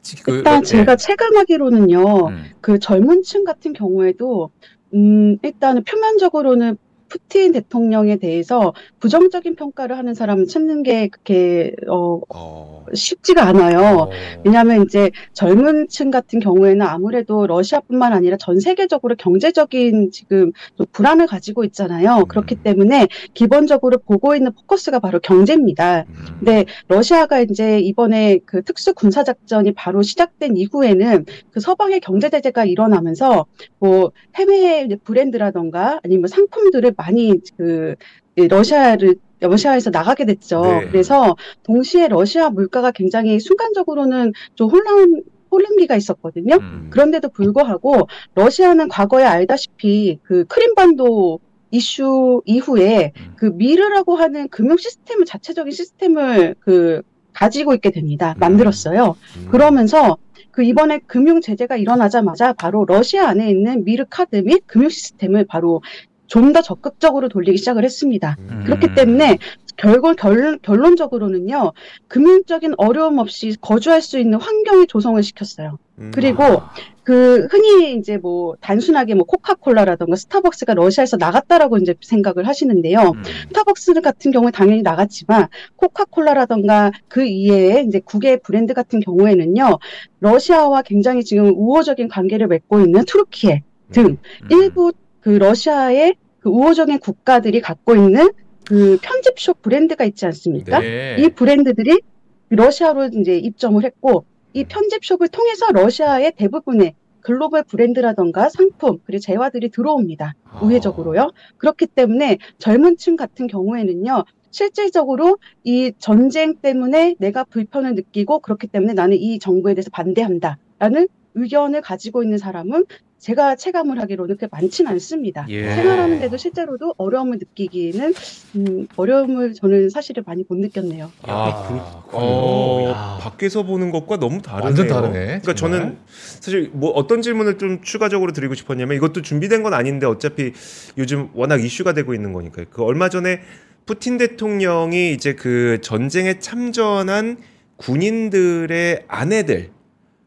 지- 0.05 0.23
그- 0.23 0.31
일단 0.37 0.61
예. 0.61 0.65
제가 0.65 0.97
체감하기로는요. 0.97 2.29
음. 2.29 2.45
그 2.61 2.79
젊은 2.79 3.23
층 3.23 3.43
같은 3.45 3.73
경우에도 3.73 4.51
음, 4.95 5.39
일단은 5.43 5.83
표면적으로는 5.83 6.77
푸틴 7.15 7.53
대통령에 7.53 8.17
대해서 8.17 8.75
부정적인 8.99 9.55
평가를 9.55 9.97
하는 9.97 10.15
사람을 10.15 10.49
찾는 10.49 10.83
게 10.83 11.07
그렇게 11.07 11.73
어, 11.89 12.21
어. 12.29 12.85
쉽지가 12.93 13.45
않아요. 13.45 13.79
어. 13.79 14.11
왜냐하면 14.45 14.83
이제 14.83 15.13
젊은 15.33 15.87
층 15.89 16.11
같은 16.11 16.41
경우에는 16.41 16.83
아무래도 16.83 17.47
러시아뿐만 17.47 18.13
아니라 18.13 18.37
전 18.37 18.59
세계적으로 18.59 19.15
경제적인 19.15 20.11
지금 20.11 20.51
좀 20.77 20.87
불안을 20.91 21.29
가지고 21.29 21.63
있잖아요. 21.65 22.19
음. 22.19 22.27
그렇기 22.27 22.57
때문에 22.57 23.07
기본적으로 23.33 23.99
보고 23.99 24.35
있는 24.35 24.53
포커스가 24.53 24.99
바로 24.99 25.21
경제입니다. 25.21 26.07
음. 26.09 26.15
근데 26.41 26.65
러시아가 26.89 27.41
이제 27.41 27.79
이번에 27.79 28.41
그 28.45 28.63
특수 28.63 28.93
군사 28.93 29.23
작전이 29.23 29.73
바로 29.73 30.03
시작된 30.03 30.57
이후에는 30.57 31.27
그 31.53 31.61
서방의 31.61 32.01
경제 32.01 32.29
제재가 32.29 32.65
일어나면서 32.65 33.47
뭐 33.79 34.11
해외 34.35 34.89
브랜드라던가 35.05 36.01
아니면 36.03 36.27
상품들을 36.27 36.93
많이 37.05 37.39
그이 37.57 38.49
러시아를 38.49 39.17
러시아에서 39.41 39.91
나가게 39.91 40.25
됐죠. 40.25 40.63
네. 40.63 40.89
그래서 40.89 41.37
동시에 41.63 42.09
러시아 42.09 42.49
물가가 42.49 42.91
굉장히 42.91 43.39
순간적으로는 43.39 44.33
좀 44.55 44.71
혼란 44.71 45.23
혼란기가 45.51 45.97
있었거든요. 45.97 46.57
음. 46.57 46.89
그런데도 46.91 47.29
불구하고 47.29 48.09
러시아는 48.35 48.89
과거에 48.89 49.25
알다시피 49.25 50.19
그 50.23 50.45
크림반도 50.47 51.41
이슈 51.71 52.43
이후에 52.45 53.13
음. 53.17 53.35
그 53.37 53.47
미르라고 53.47 54.17
하는 54.17 54.49
금융 54.49 54.77
시스템을 54.77 55.27
자체적인 55.27 55.73
시스템을 55.73 56.57
그 56.61 57.03
가지고 57.33 57.75
있게 57.75 57.91
됩니다. 57.91 58.35
음. 58.37 58.41
만들었어요. 58.41 59.17
음. 59.37 59.49
그러면서 59.51 60.17
그 60.51 60.63
이번에 60.63 61.01
금융 61.07 61.41
제재가 61.41 61.77
일어나자마자 61.77 62.53
바로 62.53 62.85
러시아 62.85 63.29
안에 63.29 63.51
있는 63.51 63.85
미르 63.85 64.05
카드 64.09 64.37
및 64.37 64.63
금융 64.67 64.89
시스템을 64.89 65.45
바로 65.47 65.83
좀 66.27 66.53
더 66.53 66.63
적극적으로 66.63 67.29
돌리기 67.29 67.59
시작을 67.59 67.85
했습니다. 67.85 68.37
음. 68.39 68.63
그렇기 68.65 68.95
때문에 68.95 69.39
결국 69.77 70.15
결, 70.17 70.59
결론적으로는요 70.59 71.73
금융적인 72.07 72.75
어려움 72.77 73.19
없이 73.19 73.57
거주할 73.61 74.03
수 74.03 74.19
있는 74.19 74.41
환경을 74.41 74.87
조성을 74.87 75.21
시켰어요. 75.23 75.79
음. 75.99 76.13
그리고 76.15 76.43
아. 76.45 76.71
그 77.03 77.47
흔히 77.51 77.95
이제 77.97 78.17
뭐 78.17 78.55
단순하게 78.61 79.15
뭐 79.15 79.25
코카콜라라던가 79.25 80.17
스타벅스가 80.17 80.75
러시아에서 80.75 81.17
나갔다라고 81.17 81.77
이제 81.79 81.95
생각을 82.01 82.47
하시는데요. 82.47 83.01
음. 83.01 83.23
스타벅스 83.49 84.01
같은 84.01 84.31
경우에 84.31 84.51
당연히 84.53 84.83
나갔지만 84.83 85.49
코카콜라라던가 85.77 86.93
그 87.09 87.25
이외에 87.27 87.83
이제 87.83 88.01
국외 88.05 88.37
브랜드 88.37 88.75
같은 88.75 89.01
경우에는요 89.01 89.79
러시아와 90.21 90.83
굉장히 90.83 91.25
지금 91.25 91.53
우호적인 91.55 92.09
관계를 92.09 92.47
맺고 92.47 92.81
있는 92.81 93.05
투르키에 93.05 93.63
등 93.93 94.07
음. 94.07 94.49
일부 94.51 94.93
그 95.25 95.31
러시아의 95.31 96.17
그 96.41 96.51
우호적인 96.51 96.99
국가들이 96.99 97.63
갖고 97.63 97.97
있는 97.97 98.31
그 98.67 98.99
편집숍 99.01 99.63
브랜드가 99.63 100.05
있지 100.05 100.27
않습니까? 100.27 100.81
네. 100.81 101.17
이 101.19 101.31
브랜드들이 101.31 102.03
러시아로 102.51 103.07
이제 103.07 103.39
입점을 103.39 103.83
했고 103.83 104.27
이 104.53 104.65
편집숍을 104.65 105.29
통해서 105.29 105.73
러시아의 105.73 106.35
대부분의 106.37 106.95
글로벌 107.21 107.63
브랜드라던가 107.63 108.51
상품 108.51 108.99
그리고 109.07 109.21
재화들이 109.21 109.71
들어옵니다. 109.71 110.35
아. 110.45 110.61
우회적으로요. 110.63 111.33
그렇기 111.57 111.87
때문에 111.87 112.37
젊은 112.59 112.99
층 112.99 113.17
같은 113.17 113.47
경우에는요. 113.47 114.25
실질적으로 114.51 115.39
이 115.65 115.93
전쟁 115.99 116.57
때문에 116.57 117.17
내가 117.19 117.45
불편을 117.45 117.95
느끼고 117.95 118.41
그렇기 118.41 118.67
때문에 118.67 118.93
나는 118.93 119.17
이 119.17 119.39
정부에 119.39 119.73
대해서 119.73 119.89
반대한다라는 119.91 121.09
의견을 121.35 121.81
가지고 121.81 122.23
있는 122.23 122.37
사람은 122.37 122.85
제가 123.25 123.57
체감을 123.57 123.99
하기로는 124.03 124.37
그렇게 124.37 124.55
많지는 124.55 124.91
않습니다. 124.93 125.47
예. 125.49 125.75
생활하는데도 125.77 126.37
실제로도 126.37 126.95
어려움을 126.99 127.39
느끼기는 127.39 128.13
음, 128.57 128.87
어려움을 128.97 129.55
저는 129.55 129.89
사실을 129.89 130.25
많이 130.27 130.45
못 130.47 130.59
느꼈네요. 130.59 131.11
아, 131.23 131.67
그렇군요. 131.67 132.03
어, 132.13 132.91
야. 132.91 133.19
밖에서 133.23 133.63
보는 133.63 133.91
것과 133.93 134.19
너무 134.19 134.43
다르네요. 134.43 134.65
완전 134.67 134.89
다르네, 134.89 135.25
그러니까 135.41 135.55
정말. 135.55 135.81
저는 135.81 135.97
사실 136.39 136.71
뭐 136.75 136.91
어떤 136.91 137.23
질문을 137.23 137.57
좀 137.57 137.81
추가적으로 137.81 138.33
드리고 138.33 138.53
싶었냐면 138.55 138.95
이것도 138.99 139.23
준비된 139.23 139.63
건 139.63 139.73
아닌데 139.73 140.05
어차피 140.05 140.53
요즘 140.99 141.31
워낙 141.33 141.65
이슈가 141.65 141.95
되고 141.95 142.13
있는 142.13 142.35
거니까요. 142.35 142.67
그 142.69 142.85
얼마 142.85 143.09
전에 143.09 143.41
푸틴 143.87 144.19
대통령이 144.19 145.15
이제 145.15 145.35
그 145.35 145.79
전쟁에 145.81 146.41
참전한 146.41 147.39
군인들의 147.77 149.05
아내들 149.09 149.71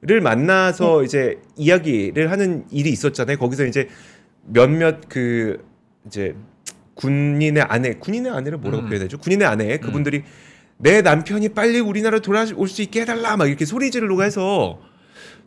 를 0.01 0.21
만나서 0.21 1.03
이제 1.03 1.39
이야기를 1.55 2.29
하는 2.29 2.65
일이 2.69 2.91
있었잖아요. 2.91 3.37
거기서 3.37 3.65
이제 3.65 3.87
몇몇 4.45 5.09
그 5.09 5.65
이제 6.05 6.35
군인의 6.93 7.63
아내, 7.63 7.95
군인의 7.95 8.31
아내를 8.31 8.59
뭐라고 8.59 8.83
음. 8.83 8.89
표현하죠? 8.89 9.17
군인의 9.17 9.47
아내 9.47 9.77
그분들이 9.77 10.23
내 10.77 11.01
남편이 11.01 11.49
빨리 11.49 11.79
우리나라 11.79 12.19
돌아올 12.19 12.67
수 12.67 12.81
있게 12.83 13.01
해달라 13.01 13.37
막 13.37 13.47
이렇게 13.47 13.65
소리 13.65 13.89
지르려고 13.89 14.23
해서 14.23 14.79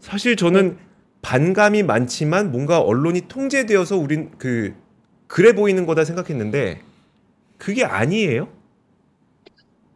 사실 0.01 0.35
저는 0.35 0.79
반감이 1.23 1.85
많지만 1.85 2.51
뭔가 2.51 2.81
언론이 2.81 3.29
통제되어서 3.29 3.99
우린 3.99 4.33
그 4.37 4.75
그래 5.29 5.53
보이는 5.53 5.87
거다 5.87 6.05
생각했는데 6.05 6.81
그게 7.57 7.85
아니에요. 7.85 8.49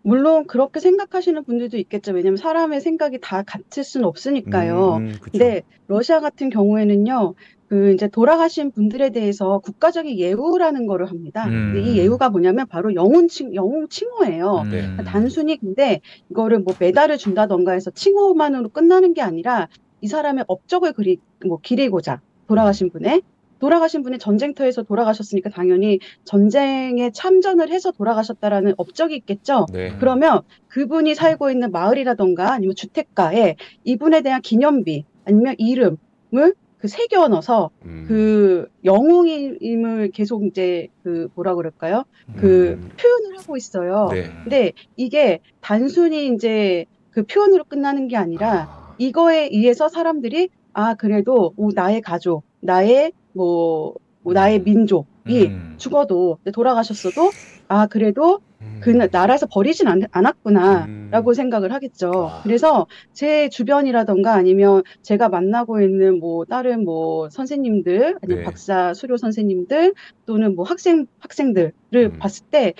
물론 0.04 0.46
그렇게 0.46 0.80
생각하시는 0.80 1.44
분들도 1.44 1.78
있겠죠. 1.78 2.12
왜냐하면 2.12 2.36
사람의 2.36 2.82
생각이 2.82 3.18
다 3.22 3.42
같을 3.42 3.82
수는 3.82 4.06
없으니까요. 4.06 4.96
음, 4.96 5.12
그쵸. 5.18 5.30
근데 5.32 5.62
러시아 5.88 6.20
같은 6.20 6.50
경우에는요, 6.50 7.34
그 7.68 7.92
이제 7.94 8.06
돌아가신 8.06 8.70
분들에 8.70 9.10
대해서 9.10 9.60
국가적인 9.60 10.18
예우라는 10.18 10.86
거를 10.86 11.06
합니다. 11.06 11.46
음. 11.46 11.72
근데 11.72 11.80
이 11.80 11.98
예우가 11.98 12.28
뭐냐면 12.28 12.66
바로 12.68 12.94
영혼 12.94 13.28
칭 13.28 13.54
영웅 13.54 13.88
칭호예요. 13.88 14.64
네. 14.70 14.80
음. 14.84 14.98
단순히 15.06 15.56
근데 15.56 16.02
이거를 16.30 16.58
뭐 16.58 16.74
메달을 16.78 17.16
준다던가 17.16 17.72
해서 17.72 17.90
칭호만으로 17.90 18.68
끝나는 18.68 19.14
게 19.14 19.22
아니라 19.22 19.68
이 20.02 20.06
사람의 20.06 20.44
업적을 20.48 20.92
그리 20.92 21.16
뭐 21.46 21.58
기리고자 21.62 22.20
돌아가신 22.46 22.90
분의 22.90 23.22
돌아가신 23.64 24.02
분이 24.02 24.18
전쟁터에서 24.18 24.82
돌아가셨으니까 24.82 25.48
당연히 25.48 25.98
전쟁에 26.24 27.10
참전을 27.10 27.70
해서 27.70 27.92
돌아가셨다라는 27.92 28.74
업적이 28.76 29.16
있겠죠. 29.16 29.64
네. 29.72 29.96
그러면 29.98 30.42
그분이 30.68 31.14
살고 31.14 31.50
있는 31.50 31.72
마을이라던가 31.72 32.52
아니면 32.52 32.76
주택가에 32.76 33.56
이분에 33.84 34.20
대한 34.20 34.42
기념비 34.42 35.06
아니면 35.24 35.54
이름을 35.56 36.54
그 36.76 36.88
새겨 36.88 37.28
넣어서 37.28 37.70
음. 37.86 38.04
그 38.06 38.68
영웅임을 38.84 40.10
계속 40.10 40.44
이제 40.44 40.88
그 41.02 41.28
뭐라 41.34 41.54
그럴까요? 41.54 42.04
그 42.36 42.78
음. 42.78 42.90
표현을 42.98 43.38
하고 43.38 43.56
있어요. 43.56 44.08
네. 44.10 44.24
근데 44.42 44.72
이게 44.96 45.40
단순히 45.62 46.26
이제 46.34 46.84
그 47.10 47.22
표현으로 47.22 47.64
끝나는 47.64 48.08
게 48.08 48.18
아니라 48.18 48.68
아, 48.68 48.94
이거에 48.98 49.48
의해서 49.50 49.88
사람들이 49.88 50.50
아 50.74 50.92
그래도 50.96 51.54
오, 51.56 51.70
나의 51.72 52.02
가족, 52.02 52.42
나의 52.60 53.12
뭐, 53.34 53.94
뭐 54.22 54.32
나의 54.32 54.60
음. 54.60 54.64
민족이 54.64 55.46
음. 55.46 55.74
죽어도 55.76 56.38
돌아가셨어도 56.52 57.30
아 57.68 57.86
그래도 57.86 58.40
음. 58.60 58.80
그 58.82 58.90
나라에서 58.90 59.46
버리진 59.50 59.88
않, 59.88 60.02
않았구나. 60.10 60.86
음. 60.86 61.08
라고 61.10 61.34
생각을 61.34 61.72
하겠죠. 61.72 62.10
와. 62.10 62.40
그래서 62.42 62.86
제 63.12 63.48
주변이라던가 63.48 64.34
아니면 64.34 64.82
제가 65.02 65.28
만나고 65.28 65.80
있는 65.80 66.18
뭐 66.18 66.44
다른 66.44 66.84
뭐 66.84 67.28
선생님들 67.30 68.18
아니면 68.22 68.38
네. 68.38 68.42
박사 68.42 68.94
수료 68.94 69.16
선생님들 69.16 69.94
또는 70.26 70.56
뭐 70.56 70.64
학생 70.64 71.06
학생들을 71.20 71.72
음. 71.94 72.18
봤을 72.18 72.46
때 72.50 72.74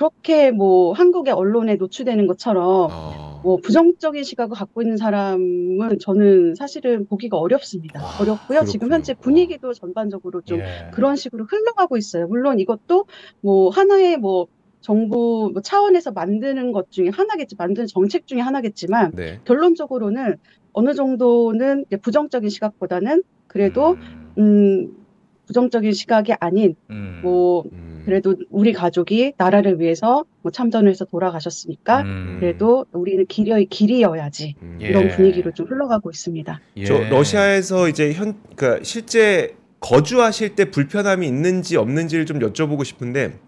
그렇게 0.00 0.50
뭐 0.50 0.94
한국의 0.94 1.34
언론에 1.34 1.76
노출되는 1.76 2.26
것처럼 2.26 2.88
어. 2.90 3.40
뭐 3.44 3.58
부정적인 3.58 4.24
시각을 4.24 4.56
갖고 4.56 4.80
있는 4.80 4.96
사람은 4.96 5.98
저는 6.00 6.54
사실은 6.54 7.06
보기가 7.06 7.36
어렵습니다. 7.36 8.02
와, 8.02 8.08
어렵고요. 8.18 8.64
지금 8.64 8.88
그렇군요. 8.88 8.94
현재 8.94 9.12
분위기도 9.12 9.74
전반적으로 9.74 10.40
좀 10.40 10.60
예. 10.60 10.90
그런 10.94 11.16
식으로 11.16 11.44
흘러가고 11.44 11.98
있어요. 11.98 12.28
물론 12.28 12.58
이것도 12.60 13.04
뭐 13.42 13.68
하나의 13.68 14.16
뭐 14.16 14.46
정부 14.80 15.50
뭐 15.52 15.60
차원에서 15.60 16.12
만드는 16.12 16.72
것 16.72 16.90
중에 16.90 17.10
하나겠지, 17.10 17.56
만드는 17.58 17.86
정책 17.86 18.26
중에 18.26 18.40
하나겠지만 18.40 19.12
네. 19.14 19.40
결론적으로는 19.44 20.36
어느 20.72 20.94
정도는 20.94 21.84
부정적인 22.00 22.48
시각보다는 22.48 23.22
그래도 23.48 23.98
음. 24.00 24.32
음 24.38 24.96
부정적인 25.44 25.92
시각이 25.92 26.32
아닌 26.40 26.74
음. 26.88 27.20
뭐 27.22 27.64
음. 27.70 27.89
그래도 28.10 28.36
우리 28.50 28.72
가족이 28.72 29.34
나라를 29.36 29.80
위해서 29.80 30.24
뭐 30.42 30.50
참전을 30.50 30.90
해서 30.90 31.04
돌아가셨으니까 31.04 32.02
음. 32.02 32.36
그래도 32.40 32.84
우리는 32.92 33.24
길이 33.26 33.66
길이어야지 33.66 34.56
음. 34.62 34.78
예. 34.82 34.88
이런 34.88 35.08
분위기로 35.08 35.52
좀 35.52 35.66
흘러가고 35.66 36.10
있습니다. 36.10 36.60
예. 36.76 36.84
저 36.84 36.98
러시아에서 36.98 37.88
이제 37.88 38.12
현 38.12 38.34
그러니까 38.56 38.82
실제 38.82 39.54
거주하실 39.78 40.56
때 40.56 40.70
불편함이 40.70 41.26
있는지 41.26 41.76
없는지를 41.76 42.26
좀 42.26 42.40
여쭤보고 42.40 42.84
싶은데 42.84 43.38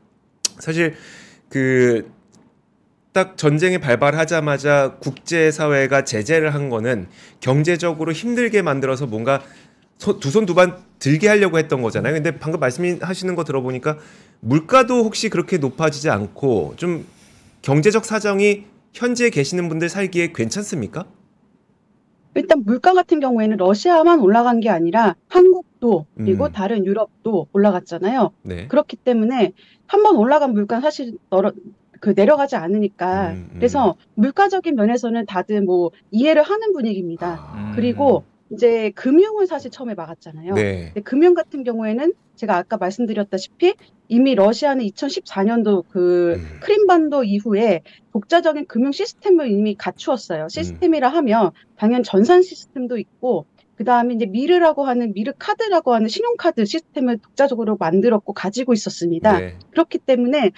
사실 0.58 0.94
그 1.48 2.22
딱 3.12 3.36
전쟁이 3.36 3.78
발발하자마자 3.78 4.96
국제 4.98 5.50
사회가 5.50 6.04
제재를 6.04 6.54
한 6.54 6.70
거는 6.70 7.08
경제적으로 7.40 8.12
힘들게 8.12 8.62
만들어서 8.62 9.06
뭔가 9.06 9.42
두 9.98 10.30
손두반 10.30 10.78
들게 10.98 11.28
하려고 11.28 11.58
했던 11.58 11.82
거잖아요. 11.82 12.14
근데 12.14 12.38
방금 12.38 12.58
말씀하시는 12.58 13.34
거 13.36 13.44
들어보니까 13.44 13.98
물가도 14.52 15.04
혹시 15.04 15.28
그렇게 15.28 15.56
높아지지 15.56 16.10
않고 16.10 16.74
좀 16.76 17.06
경제적 17.62 18.04
사정이 18.04 18.64
현지에 18.92 19.30
계시는 19.30 19.68
분들 19.68 19.88
살기에 19.88 20.32
괜찮습니까? 20.34 21.06
일단 22.34 22.62
물가 22.64 22.92
같은 22.92 23.20
경우에는 23.20 23.56
러시아만 23.58 24.18
올라간 24.20 24.60
게 24.60 24.68
아니라 24.68 25.14
한국도 25.28 26.06
그리고 26.16 26.46
음. 26.46 26.52
다른 26.52 26.84
유럽도 26.84 27.46
올라갔잖아요. 27.52 28.30
네. 28.42 28.66
그렇기 28.68 28.96
때문에 28.96 29.52
한 29.86 30.02
번 30.02 30.16
올라간 30.16 30.54
물가는 30.54 30.80
사실 30.82 31.18
떨어, 31.30 31.52
그 32.00 32.14
내려가지 32.16 32.56
않으니까 32.56 33.30
음, 33.32 33.34
음. 33.34 33.50
그래서 33.56 33.94
물가적인 34.14 34.74
면에서는 34.74 35.24
다들 35.26 35.62
뭐 35.62 35.90
이해를 36.10 36.42
하는 36.42 36.72
분위기입니다. 36.72 37.38
아, 37.52 37.72
그리고 37.76 38.24
이제 38.52 38.90
금융을 38.90 39.46
사실 39.46 39.70
처음에 39.70 39.94
막았잖아요. 39.94 40.54
네. 40.54 40.84
근데 40.86 41.00
금융 41.00 41.34
같은 41.34 41.64
경우에는 41.64 42.12
제가 42.36 42.56
아까 42.56 42.76
말씀드렸다시피 42.76 43.74
이미 44.08 44.34
러시아는 44.34 44.84
2014년도 44.84 45.84
그 45.88 46.34
음. 46.34 46.60
크림반도 46.60 47.24
이후에 47.24 47.82
독자적인 48.12 48.66
금융 48.66 48.92
시스템을 48.92 49.50
이미 49.50 49.74
갖추었어요. 49.74 50.48
시스템이라 50.48 51.08
하면 51.08 51.50
당연 51.76 52.02
전산 52.02 52.42
시스템도 52.42 52.98
있고 52.98 53.46
그 53.74 53.84
다음에 53.84 54.14
이제 54.14 54.26
미르라고 54.26 54.84
하는 54.84 55.12
미르 55.14 55.32
카드라고 55.38 55.94
하는 55.94 56.08
신용카드 56.08 56.64
시스템을 56.64 57.18
독자적으로 57.18 57.76
만들었고 57.76 58.32
가지고 58.32 58.74
있었습니다. 58.74 59.38
네. 59.38 59.58
그렇기 59.70 59.98
때문에 59.98 60.50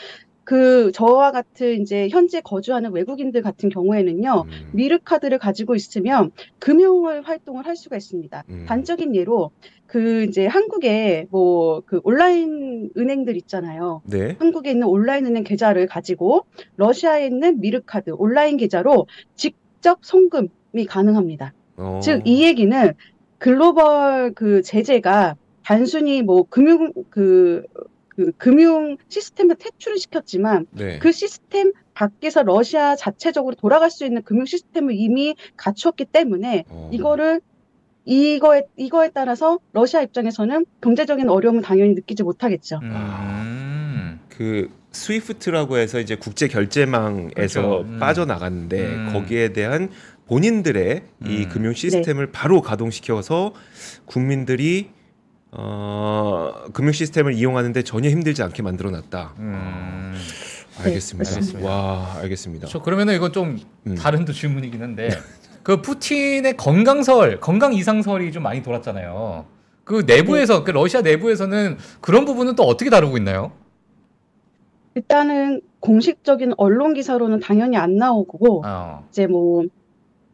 그 0.45 0.93
저와 0.93 1.33
같은 1.33 1.81
이제 1.83 2.09
현재 2.09 2.41
거주하는 2.41 2.93
외국인들 2.93 3.43
같은 3.43 3.69
경우에는요. 3.69 4.45
음. 4.47 4.71
미르 4.73 4.99
카드를 5.03 5.39
가지고 5.39 5.75
있으면 5.75 6.31
금융을 6.59 7.23
활동을 7.23 7.67
할 7.67 7.77
수가 7.77 7.97
있습니다. 7.97 8.45
음. 8.49 8.65
단적인 8.69 9.15
예로 9.15 9.51
그 9.87 10.25
이제 10.25 10.47
한국에 10.47 11.27
뭐 11.31 11.65
그 11.87 12.01
온라인 12.05 12.91
은행들 12.97 13.37
있잖아요. 13.39 14.03
네. 14.05 14.37
한국에 14.39 14.71
있는 14.71 14.87
온라인 14.87 15.27
은행 15.27 15.45
계좌를 15.45 15.87
가지고 15.87 16.45
러시아에 16.77 17.27
있는 17.27 17.61
미르 17.61 17.81
카드 17.85 18.11
온라인 18.11 18.57
계좌로 18.57 19.07
직접 19.35 19.99
송금이 20.03 20.87
가능합니다. 20.89 21.53
어. 21.77 22.01
즉이 22.03 22.43
얘기는 22.45 22.95
글로벌 23.39 24.33
그 24.35 24.63
제재가 24.63 25.37
단순히 25.65 26.23
뭐 26.23 26.45
금융 26.49 26.93
그, 27.11 27.65
그 28.16 28.33
금융 28.37 28.96
시스템을 29.09 29.57
퇴출을 29.57 29.98
시켰지만 29.98 30.66
네. 30.70 30.98
그 30.98 31.12
시스템 31.12 31.72
밖에서 31.94 32.42
러시아 32.42 32.96
자체적으로 32.96 33.55
돌아갈 33.55 33.90
수 33.90 34.05
있는 34.05 34.22
금융 34.22 34.44
시스템을 34.44 34.94
이미 34.94 35.35
갖추었기 35.57 36.07
때문에 36.07 36.64
어. 36.68 36.90
이거를 36.92 37.40
이거에 38.05 38.64
이거에 38.77 39.11
따라서 39.14 39.59
러시아 39.72 40.03
입장에서는 40.03 40.66
경제적인 40.83 41.29
어려움은 41.29 41.62
당연히 41.62 41.94
느끼지 41.94 42.22
못하겠죠. 42.22 42.81
음. 42.83 44.20
그 44.29 44.68
스위프트라고 44.92 45.79
해서 45.79 46.00
이제 46.00 46.16
국제 46.16 46.48
결제망에서 46.48 47.33
그렇죠. 47.35 47.81
음. 47.83 47.98
빠져나갔는데 47.98 48.87
음. 48.87 49.11
거기에 49.12 49.53
대한 49.53 49.90
본인들의 50.27 51.03
이 51.27 51.44
음. 51.44 51.48
금융 51.48 51.74
시스템을 51.74 52.31
바로 52.33 52.62
가동시켜서 52.62 53.55
국민들이 54.07 54.90
어, 55.57 56.53
금융 56.73 56.93
시스템을 56.93 57.35
이용하는데 57.35 57.83
전혀 57.83 58.11
힘들지 58.11 58.43
않게 58.43 58.62
만들어 58.62 58.90
놨다. 58.90 59.35
음. 59.38 60.14
알겠습니다. 60.83 61.31
네, 61.31 61.37
맞습니다. 61.37 61.69
와, 61.69 62.17
알겠습니다. 62.23 62.67
저 62.67 62.83
그러면은 62.83 63.14
이건 63.14 63.33
좀 63.33 63.59
음. 63.87 63.95
다른 63.95 64.25
또 64.25 64.33
질문이긴 64.33 64.83
한데 64.83 65.11
그 65.62 65.81
푸틴의 65.81 66.57
건강설, 66.57 67.38
건강 67.38 67.73
이상설이 67.73 68.33
좀 68.33 68.43
많이 68.43 68.62
돌았잖아요. 68.62 69.47
그 69.85 70.03
내부에서 70.07 70.64
그 70.64 70.73
러시아 70.73 71.03
내부에서는 71.03 71.77
그런 72.01 72.25
부분은 72.25 72.57
또 72.57 72.64
어떻게 72.64 72.90
다루고 72.90 73.17
있나요? 73.19 73.53
일단은 74.97 75.61
공식적인 75.81 76.55
언론 76.57 76.95
기사로는 76.95 77.40
당연히 77.40 77.77
안 77.77 77.97
나오고 77.97 78.62
어. 78.64 79.07
이제 79.11 79.27
뭐 79.27 79.64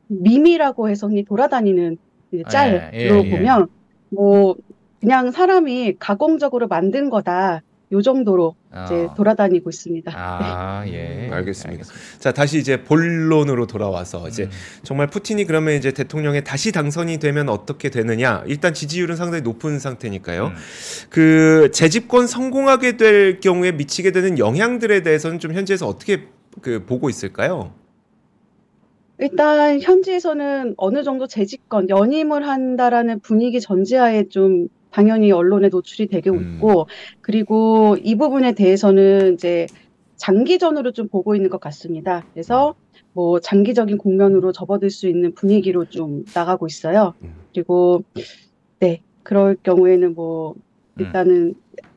밈이라고 0.06 0.88
해서 0.88 1.08
흔히 1.08 1.24
돌아다니는 1.24 1.98
이제 2.32 2.44
짤로 2.48 2.76
예, 2.76 2.90
예, 2.94 3.24
예. 3.24 3.30
보면 3.30 3.68
뭐 4.08 4.56
그냥 5.00 5.30
사람이 5.30 5.96
가공적으로 5.98 6.68
만든 6.68 7.10
거다 7.10 7.62
요 7.92 8.02
정도로 8.02 8.54
이제 8.84 9.06
어. 9.06 9.14
돌아다니고 9.16 9.68
있습니다. 9.68 10.12
아, 10.14 10.84
예. 10.86 11.26
음, 11.26 11.32
알겠습니다. 11.32 11.84
자, 12.20 12.30
다시 12.30 12.58
이제 12.58 12.84
본론으로 12.84 13.66
돌아와서 13.66 14.28
이제 14.28 14.44
음. 14.44 14.50
정말 14.84 15.08
푸틴이 15.08 15.44
그러면 15.44 15.74
이제 15.74 15.90
대통령에 15.90 16.42
다시 16.42 16.70
당선이 16.70 17.18
되면 17.18 17.48
어떻게 17.48 17.90
되느냐? 17.90 18.44
일단 18.46 18.74
지지율은 18.74 19.16
상당히 19.16 19.42
높은 19.42 19.80
상태니까요. 19.80 20.46
음. 20.46 20.54
그 21.08 21.70
재집권 21.72 22.28
성공하게 22.28 22.96
될 22.96 23.40
경우에 23.40 23.72
미치게 23.72 24.12
되는 24.12 24.38
영향들에 24.38 25.02
대해서는 25.02 25.40
좀 25.40 25.52
현지에서 25.52 25.88
어떻게 25.88 26.28
그 26.62 26.84
보고 26.86 27.10
있을까요? 27.10 27.72
일단 29.18 29.80
현지에서는 29.80 30.74
어느 30.76 31.02
정도 31.02 31.26
재집권, 31.26 31.88
연임을 31.88 32.46
한다라는 32.46 33.18
분위기 33.18 33.60
전제하에 33.60 34.28
좀 34.28 34.68
당연히 34.90 35.32
언론에 35.32 35.68
노출이 35.68 36.08
되게 36.08 36.30
음. 36.30 36.54
있고, 36.56 36.86
그리고 37.20 37.96
이 38.02 38.16
부분에 38.16 38.52
대해서는 38.52 39.34
이제 39.34 39.66
장기전으로 40.16 40.92
좀 40.92 41.08
보고 41.08 41.34
있는 41.34 41.48
것 41.48 41.60
같습니다. 41.60 42.24
그래서 42.32 42.74
뭐 43.12 43.40
장기적인 43.40 43.98
국면으로 43.98 44.52
접어들 44.52 44.90
수 44.90 45.08
있는 45.08 45.34
분위기로 45.34 45.86
좀 45.86 46.24
나가고 46.34 46.66
있어요. 46.66 47.14
음. 47.22 47.34
그리고 47.52 48.04
네, 48.78 49.02
그럴 49.22 49.56
경우에는 49.62 50.14
뭐 50.14 50.54
음. 50.54 51.04
일단은 51.04 51.54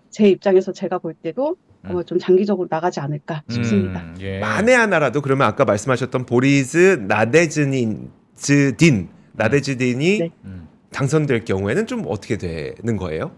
제 0.09 0.29
입장에서 0.29 0.71
제가 0.71 0.99
볼 0.99 1.13
때도 1.13 1.57
음. 1.81 1.89
아마 1.89 2.03
좀 2.03 2.17
장기적으로 2.17 2.67
나가지 2.69 2.99
않을까 2.99 3.43
싶습니다. 3.49 4.01
음, 4.01 4.15
예. 4.21 4.39
만에 4.39 4.73
하나라도 4.73 5.21
그러면 5.21 5.47
아까 5.47 5.65
말씀하셨던 5.65 6.25
보리즈 6.25 7.03
나데즈닌 7.07 8.09
즈딘 8.35 9.09
나데즈딘이 9.33 10.19
네. 10.19 10.29
음. 10.93 10.95
당선될 10.95 11.45
경우에는 11.45 11.87
좀 11.87 12.03
어떻게 12.07 12.37
되는 12.37 12.97
거예요? 12.97 13.31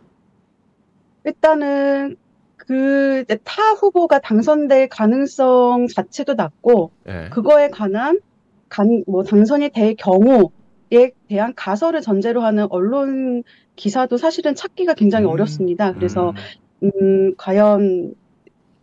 일단은 1.24 2.18
그 2.58 3.26
타 3.44 3.74
후보가 3.74 4.20
당선될 4.20 4.90
가능성 4.90 5.88
자체도 5.88 6.34
낮고 6.34 6.92
예. 7.08 7.30
그거에 7.32 7.70
관한 7.70 8.20
간, 8.70 9.04
뭐 9.08 9.24
당선이 9.24 9.70
될 9.70 9.96
경우에 9.96 11.12
대한 11.28 11.54
가설을 11.56 12.02
전제로 12.02 12.42
하는 12.42 12.68
언론 12.70 13.44
기사도 13.76 14.18
사실은 14.18 14.56
찾기가 14.56 14.94
굉장히 14.96 15.26
음, 15.26 15.32
어렵습니다. 15.32 15.94
그래서 15.94 16.34
음. 16.84 16.92
음, 17.02 17.36
과연 17.38 18.16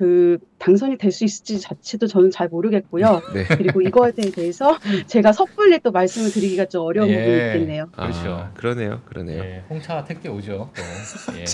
그 0.02 0.38
당선이 0.58 0.98
될 0.98 1.12
수 1.12 1.24
있을지 1.24 1.60
자체도 1.60 2.08
저는 2.08 2.32
잘 2.32 2.48
모르겠고요. 2.48 3.22
네. 3.34 3.44
그리고 3.44 3.80
이거에 3.82 4.10
대해서 4.10 4.76
제가 5.06 5.30
섣불리 5.32 5.78
또 5.78 5.92
말씀을 5.92 6.32
드리기가 6.32 6.64
좀 6.64 6.86
어려운 6.86 7.08
예. 7.08 7.18
부분이 7.18 7.36
있겠네요. 7.36 7.86
그렇죠. 7.92 8.32
아, 8.32 8.50
그러네요. 8.54 9.00
그러네요. 9.04 9.44
예, 9.44 9.62
홍차 9.70 10.02
택배 10.02 10.28
오죠. 10.28 10.70
또. 10.74 10.82
예. 11.38 11.44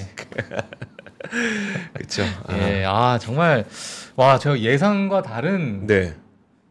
그렇죠. 1.92 2.22
아, 2.46 2.56
예, 2.58 2.84
아 2.86 3.18
정말 3.18 3.66
와 4.16 4.38
저 4.38 4.56
예상과 4.58 5.20
다른. 5.20 5.86
네. 5.86 6.14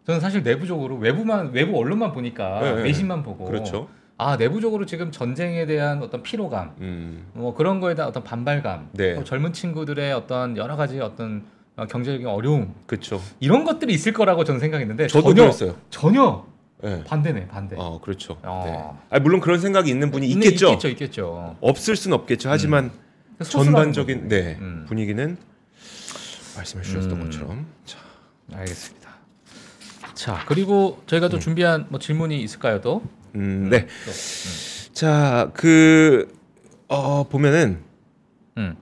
저는 0.07 0.19
사실 0.19 0.41
내부적으로 0.41 0.95
외부만 0.95 1.51
외부 1.51 1.77
언론만 1.77 2.11
보니까 2.13 2.59
네, 2.61 2.73
네. 2.75 2.81
외신만 2.85 3.21
보고. 3.21 3.45
그렇죠. 3.45 3.87
아 4.17 4.35
내부적으로 4.37 4.87
지금 4.87 5.11
전쟁에 5.11 5.67
대한 5.67 6.01
어떤 6.01 6.23
피로감, 6.23 6.73
음. 6.81 7.27
뭐 7.33 7.53
그런 7.53 7.79
거에 7.79 7.93
대한 7.93 8.09
어떤 8.09 8.23
반발감, 8.23 8.89
네. 8.93 9.13
또 9.13 9.23
젊은 9.23 9.53
친구들의 9.53 10.11
어떤 10.13 10.57
여러 10.57 10.75
가지 10.75 10.99
어떤 10.99 11.43
어, 11.43 11.56
경제적인 11.85 12.25
어려움 12.25 12.73
그렇죠. 12.87 13.21
이런 13.39 13.63
것들이 13.63 13.93
있을 13.93 14.13
거라고 14.13 14.43
저는 14.43 14.59
생각했는데 14.59 15.07
저도 15.07 15.29
전혀 15.29 15.41
그랬어요. 15.43 15.75
전혀 15.89 16.45
네. 16.81 17.03
반대네 17.03 17.47
반대. 17.47 17.75
어, 17.77 17.99
그렇죠. 18.01 18.37
어. 18.43 18.63
네. 18.65 19.15
아, 19.15 19.19
물론 19.19 19.39
그런 19.39 19.59
생각이 19.59 19.89
있는 19.89 20.09
분이 20.11 20.27
있겠죠. 20.29 20.67
있겠죠, 20.69 20.87
있겠죠. 20.89 21.57
없을 21.61 21.95
순 21.95 22.13
없겠죠. 22.13 22.49
하지만 22.49 22.91
소수라는 23.39 23.71
전반적인. 23.71 24.27
네, 24.27 24.57
음. 24.59 24.85
분위기는 24.87 25.37
말씀해 26.55 26.83
주셨던 26.83 27.11
음. 27.11 27.23
것처럼 27.25 27.67
자, 27.85 27.99
알겠습니다. 28.53 29.09
자 30.15 30.43
그리고 30.47 31.01
저희가 31.05 31.29
또 31.29 31.37
음. 31.37 31.39
준비한 31.39 31.85
뭐 31.89 31.99
질문이 31.99 32.41
있을까요 32.41 32.81
또? 32.81 33.03
음, 33.35 33.69
네. 33.69 33.85
또, 33.85 34.11
음. 34.11 34.93
자, 34.93 35.51
그 35.53 36.33
어, 36.87 37.27
보면은 37.27 37.79
음. 38.57 38.75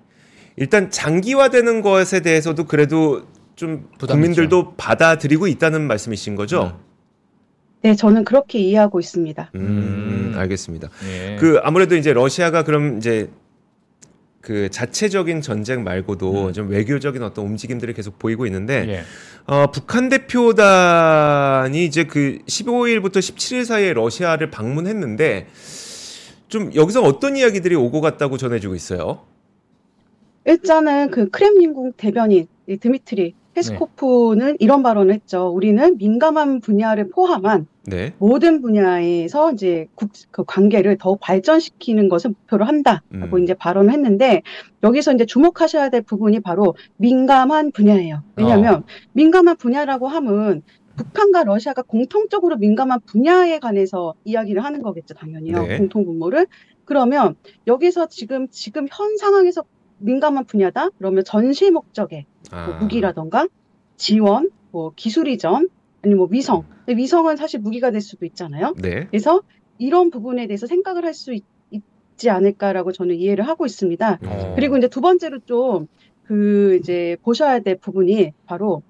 일단 0.58 0.90
장기화되는 0.90 1.82
것에 1.82 2.22
대해서도 2.22 2.66
그래도 2.66 3.24
좀 3.56 3.90
부담이 3.98 4.22
국민들도 4.22 4.76
받아들이고 4.76 5.48
있다는 5.48 5.88
말씀이신 5.88 6.36
거죠? 6.36 6.80
네, 7.82 7.96
저는 7.96 8.26
그렇게 8.26 8.60
이해하고 8.60 9.00
있습니다. 9.00 9.52
음, 9.56 9.60
음. 9.60 10.34
알겠습니다. 10.36 10.90
예. 11.08 11.38
그 11.40 11.60
아무래도 11.62 11.96
이제 11.96 12.14
러시아가 12.14 12.64
그럼 12.64 12.98
이제 12.98 13.30
그 14.42 14.70
자체적인 14.70 15.42
전쟁 15.42 15.84
말고도 15.84 16.48
음. 16.48 16.54
좀 16.54 16.70
외교적인 16.70 17.22
어떤 17.22 17.46
움직임들을 17.46 17.94
계속 17.94 18.18
보이고 18.20 18.46
있는데 18.46 18.86
예. 18.88 19.04
어, 19.46 19.72
북한 19.72 20.10
대표단이 20.10 21.86
이제 21.86 22.06
그 22.06 22.40
15일부터 22.48 23.18
17일 23.18 23.66
사이에 23.66 23.94
러시아를 23.94 24.52
방문했는데 24.52 25.48
좀 26.48 26.74
여기서 26.76 27.02
어떤 27.02 27.38
이야기들이 27.38 27.76
오고 27.76 28.02
갔다고 28.02 28.38
전해지고 28.38 28.76
있어요. 28.76 29.22
일단은 30.46 31.12
그 31.12 31.30
크렘린궁 31.30 31.94
대변인 31.98 32.48
이 32.68 32.78
드미트리 32.78 33.34
페스코프는 33.56 34.58
이런 34.60 34.84
발언을 34.84 35.14
했죠. 35.14 35.48
우리는 35.48 35.98
민감한 35.98 36.60
분야를 36.60 37.10
포함한 37.10 37.68
네. 37.88 38.14
모든 38.18 38.62
분야에서 38.62 39.54
이제 39.54 39.88
국, 39.96 40.12
그 40.32 40.44
관계를 40.44 40.98
더욱 40.98 41.20
발전시키는 41.22 42.10
것을 42.10 42.32
목표로 42.32 42.66
한다라고 42.66 43.38
음. 43.38 43.44
이제 43.44 43.54
발언을 43.54 43.94
했는데 43.94 44.42
여기서 44.84 45.14
이제 45.14 45.26
주목하셔야 45.26 45.90
될 45.90 46.02
부분이 46.02 46.42
바로 46.42 46.76
민감한 46.98 47.72
분야예요. 47.72 48.24
왜냐하면 48.36 48.76
어. 48.76 48.84
민감한 49.14 49.56
분야라고 49.56 50.08
함은 50.08 50.62
북한과 50.98 51.44
러시아가 51.44 51.82
공통적으로 51.82 52.58
민감한 52.58 53.00
분야에 53.06 53.60
관해서 53.60 54.16
이야기를 54.24 54.64
하는 54.64 54.82
거겠죠, 54.82 55.14
당연히요. 55.14 55.68
네. 55.68 55.78
공통 55.78 56.06
분모를. 56.06 56.48
그러면 56.86 57.36
여기서 57.68 58.08
지금 58.08 58.48
지금 58.50 58.88
현 58.92 59.18
상황에서 59.18 59.64
민감한 59.98 60.46
분야다? 60.46 60.90
그러면 60.98 61.24
전시 61.24 61.72
목적의 61.72 62.26
아, 62.52 62.68
뭐 62.68 62.76
무기라던가 62.80 63.48
지원, 63.98 64.50
뭐 64.72 64.92
기술 64.96 65.28
이전, 65.28 65.70
아니 66.04 66.16
뭐 66.16 66.28
위성. 66.30 66.64
근데 66.86 67.02
위성은 67.02 67.38
사실 67.38 67.60
무기가 67.60 67.92
될 67.92 68.02
수도 68.02 68.26
있잖아요. 68.26 68.74
네. 68.82 69.08
그래서 69.08 69.42
이런 69.78 70.10
부분에 70.10 70.48
대해서 70.48 70.68
생각을 70.68 71.06
할 71.06 71.14
수 71.14 71.34
있지 71.34 72.30
않을까라고 72.30 72.92
저는 72.92 73.16
이해를 73.16 73.48
하고 73.48 73.66
있습니다. 73.66 74.20
어. 74.26 74.54
그리고 74.56 74.78
이제 74.78 74.88
두 74.88 75.02
번째로 75.02 75.40
좀 75.40 75.88
그 76.28 76.78
이제 76.82 77.18
보셔야 77.22 77.60
될 77.60 77.78
부분이 77.78 78.32
바로 78.48 78.82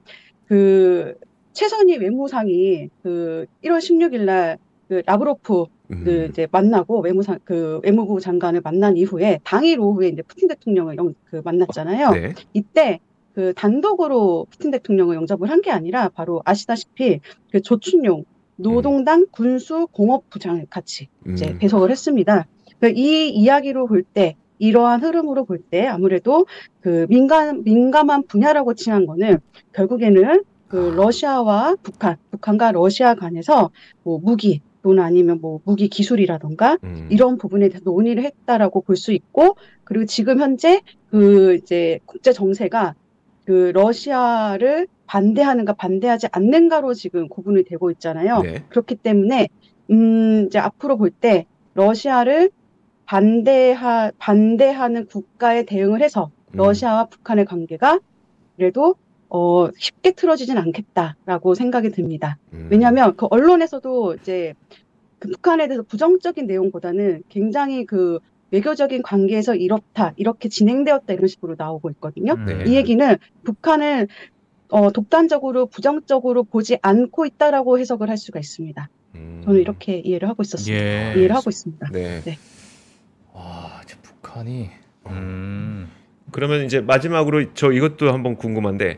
그 0.47 1.15
최선희 1.53 1.97
외무상이 1.97 2.89
그 3.03 3.45
1월 3.63 3.79
16일 3.79 4.21
날 4.25 4.57
그 4.87 5.01
라브로프 5.05 5.61
음. 5.61 5.65
그 5.89 6.27
이제 6.29 6.47
만나고 6.51 7.01
외무상 7.01 7.39
그 7.43 7.79
외무부 7.83 8.19
장관을 8.19 8.61
만난 8.63 8.97
이후에 8.97 9.39
당일 9.43 9.79
오후에 9.79 10.09
이제 10.09 10.21
푸틴 10.23 10.47
대통령을 10.47 10.97
영, 10.97 11.13
그 11.25 11.41
만났잖아요. 11.43 12.11
네. 12.11 12.33
이때 12.53 12.99
그 13.33 13.53
단독으로 13.53 14.47
푸틴 14.49 14.71
대통령을 14.71 15.15
영접을 15.15 15.49
한 15.49 15.61
게 15.61 15.71
아니라 15.71 16.09
바로 16.09 16.41
아시다시피 16.45 17.19
그 17.51 17.61
조춘용 17.61 18.23
노동당 18.57 19.25
군수 19.31 19.87
공업부장을 19.91 20.67
같이 20.69 21.09
이제 21.27 21.49
음. 21.49 21.57
배석을 21.59 21.91
했습니다. 21.91 22.47
그이 22.79 23.29
이야기로 23.31 23.87
볼 23.87 24.03
때 24.03 24.35
이러한 24.59 25.03
흐름으로 25.03 25.43
볼 25.45 25.59
때 25.69 25.85
아무래도 25.87 26.45
그 26.81 27.05
민감 27.09 27.63
민감한 27.63 28.23
분야라고 28.27 28.73
칭한 28.73 29.05
거는 29.05 29.39
결국에는 29.73 30.43
그 30.67 30.91
아. 30.93 30.95
러시아와 30.95 31.75
북한, 31.83 32.17
북한과 32.31 32.71
러시아 32.71 33.15
간에서 33.15 33.71
뭐 34.03 34.19
무기 34.19 34.61
또는 34.85 35.01
아니면 35.01 35.39
뭐 35.41 35.61
무기 35.63 35.87
기술이라던가 35.89 36.77
음. 36.83 37.07
이런 37.09 37.37
부분에 37.39 37.69
대해서 37.69 37.83
논의를 37.89 38.23
했다라고 38.23 38.81
볼 38.81 38.95
수 38.97 39.13
있고 39.13 39.57
그리고 39.83 40.05
지금 40.05 40.39
현재 40.39 40.81
그 41.09 41.55
이제 41.55 41.99
국제 42.05 42.31
정세가 42.31 42.93
그 43.45 43.71
러시아를 43.73 44.87
반대하는가 45.07 45.73
반대하지 45.73 46.27
않는가로 46.31 46.93
지금 46.93 47.27
구분이 47.29 47.63
되고 47.63 47.89
있잖아요. 47.89 48.41
네. 48.43 48.63
그렇기 48.69 48.95
때문에 48.97 49.49
음 49.89 50.45
이제 50.45 50.59
앞으로 50.59 50.97
볼 50.97 51.09
때 51.09 51.47
러시아를 51.73 52.51
반대하 53.07 54.11
반대하는 54.19 55.07
국가에 55.07 55.63
대응을 55.65 56.03
해서 56.03 56.29
음. 56.51 56.57
러시아와 56.57 57.05
북한의 57.07 57.45
관계가 57.45 57.99
그래도 58.55 58.95
어 59.29 59.69
쉽게 59.77 60.11
틀어지진 60.11 60.57
않겠다라고 60.57 61.55
생각이 61.55 61.91
듭니다. 61.91 62.37
음. 62.53 62.67
왜냐하면 62.71 63.15
그 63.15 63.27
언론에서도 63.29 64.15
이제 64.15 64.53
그 65.19 65.29
북한에 65.29 65.67
대해서 65.67 65.83
부정적인 65.83 66.45
내용보다는 66.47 67.23
굉장히 67.29 67.85
그 67.85 68.19
외교적인 68.51 69.01
관계에서 69.01 69.55
이렇다, 69.55 70.13
이렇게 70.15 70.49
진행되었다 70.49 71.13
이런 71.13 71.27
식으로 71.27 71.55
나오고 71.57 71.89
있거든요. 71.91 72.33
음. 72.33 72.45
네. 72.45 72.63
이 72.67 72.75
얘기는 72.75 73.17
북한을 73.43 74.07
어, 74.69 74.91
독단적으로 74.91 75.67
부정적으로 75.67 76.43
보지 76.43 76.77
않고 76.81 77.25
있다라고 77.25 77.79
해석을 77.79 78.09
할 78.09 78.17
수가 78.17 78.39
있습니다. 78.39 78.89
음. 79.15 79.41
저는 79.45 79.61
이렇게 79.61 79.99
이해를 79.99 80.29
하고 80.29 80.43
있었습니다. 80.43 80.83
예. 80.83 81.13
이해를 81.17 81.35
하고 81.35 81.49
있습니다. 81.49 81.89
네. 81.91 82.21
네. 82.21 82.37
와, 83.33 83.81
이제 83.83 83.95
북한이 84.01 84.69
음. 85.07 85.89
그러면 86.31 86.65
이제 86.65 86.81
마지막으로 86.81 87.53
저 87.53 87.71
이것도 87.71 88.11
한번 88.11 88.35
궁금한데 88.35 88.97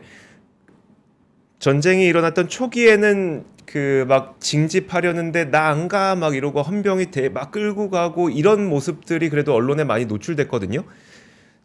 전쟁이 1.58 2.06
일어났던 2.06 2.48
초기에는 2.48 3.44
그 3.66 4.06
막 4.08 4.40
징집하려는데 4.40 5.50
나 5.50 5.68
안 5.70 5.88
가 5.88 6.14
막 6.16 6.34
이러고 6.34 6.62
헌병이 6.62 7.10
대, 7.10 7.28
막 7.28 7.50
끌고 7.50 7.90
가고 7.90 8.30
이런 8.30 8.66
모습들이 8.66 9.28
그래도 9.28 9.52
언론에 9.54 9.84
많이 9.84 10.06
노출됐거든요. 10.06 10.84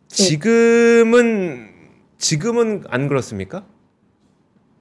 지금은 0.08 1.70
지금은 2.18 2.84
안 2.90 3.08
그렇습니까? 3.08 3.66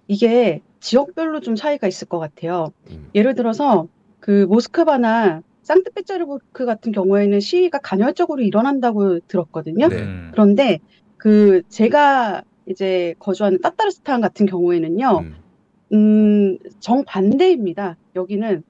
이게 0.08 0.60
지역별로 0.80 1.40
좀 1.40 1.54
차이가 1.54 1.86
있을 1.86 2.08
것 2.08 2.18
같아요. 2.18 2.72
음. 2.90 3.08
예를 3.14 3.34
들어서 3.34 3.86
그 4.20 4.46
모스크바나 4.48 5.42
상트페테르부르크 5.62 6.66
같은 6.66 6.92
경우에는 6.92 7.40
시위가 7.40 7.78
간헐적으로 7.78 8.42
일어난다고 8.42 9.20
들었거든요. 9.20 9.88
네. 9.88 9.96
음. 10.02 10.30
그런데 10.32 10.80
그 11.16 11.62
제가 11.68 12.42
이제 12.66 13.14
거주하는 13.18 13.60
따따르스탄 13.60 14.20
같은 14.20 14.46
경우에는요, 14.46 15.24
음. 15.24 15.34
음, 15.92 16.58
정반대입니다. 16.80 17.96
여기는 18.16 18.62